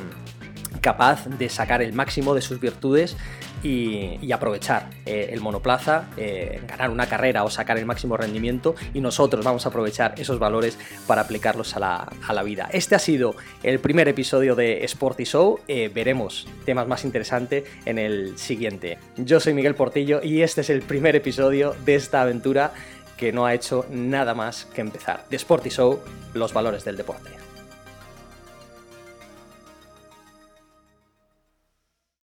capaz 0.82 1.26
de 1.26 1.50
sacar 1.50 1.82
el 1.82 1.94
máximo 1.94 2.36
de 2.36 2.42
sus 2.42 2.60
virtudes 2.60 3.18
y, 3.66 4.32
aprovechar 4.32 4.90
eh, 5.06 5.30
el 5.32 5.42
monoplaza, 5.42 6.10
eh, 6.18 6.62
ganar 6.68 6.90
una 6.90 7.08
carrera 7.08 7.44
o 7.46 7.50
sacar 7.50 7.78
el 7.78 7.86
máximo 7.86 8.18
rendimiento 8.18 8.76
y 8.94 9.00
nosotros 9.00 9.46
vamos 9.46 9.66
a 9.66 9.70
aprovechar 9.70 10.14
esos 10.18 10.40
valores 10.40 10.78
para 11.08 11.22
aplicarlos 11.22 11.76
a 11.76 11.80
la, 11.80 12.44
vida. 12.44 12.70
Este 12.72 12.96
ha 12.96 13.00
sido 13.00 13.36
el 13.64 13.80
primer 13.80 14.08
episodio 14.08 14.56
de 14.56 14.84
Sporty 14.84 15.24
Show, 15.24 15.62
eh, 15.68 15.90
veremos 15.92 16.48
temas 16.66 16.86
más 16.88 17.06
interesantes 17.06 17.64
en 17.86 17.98
el 17.98 18.38
siguiente. 18.38 19.00
Yo 19.16 19.40
soy 19.40 19.54
Miguel 19.54 19.74
Portillo 19.74 20.20
y 20.22 20.42
este 20.42 20.62
es 20.62 20.70
el 20.70 20.82
primer 20.82 21.16
episodio 21.16 21.74
de 21.86 21.96
esta 21.96 22.22
aventura 22.22 22.74
que 23.18 23.32
no 23.32 23.46
ha 23.46 23.54
hecho 23.54 23.86
nada 23.90 24.36
más 24.36 24.66
que 24.66 24.82
empezar. 24.82 25.26
De 25.30 25.38
Sporty 25.38 25.70
Show, 25.70 26.02
los 26.34 26.54
valores 26.54 26.84
del 26.84 26.98
deporte. 26.98 27.45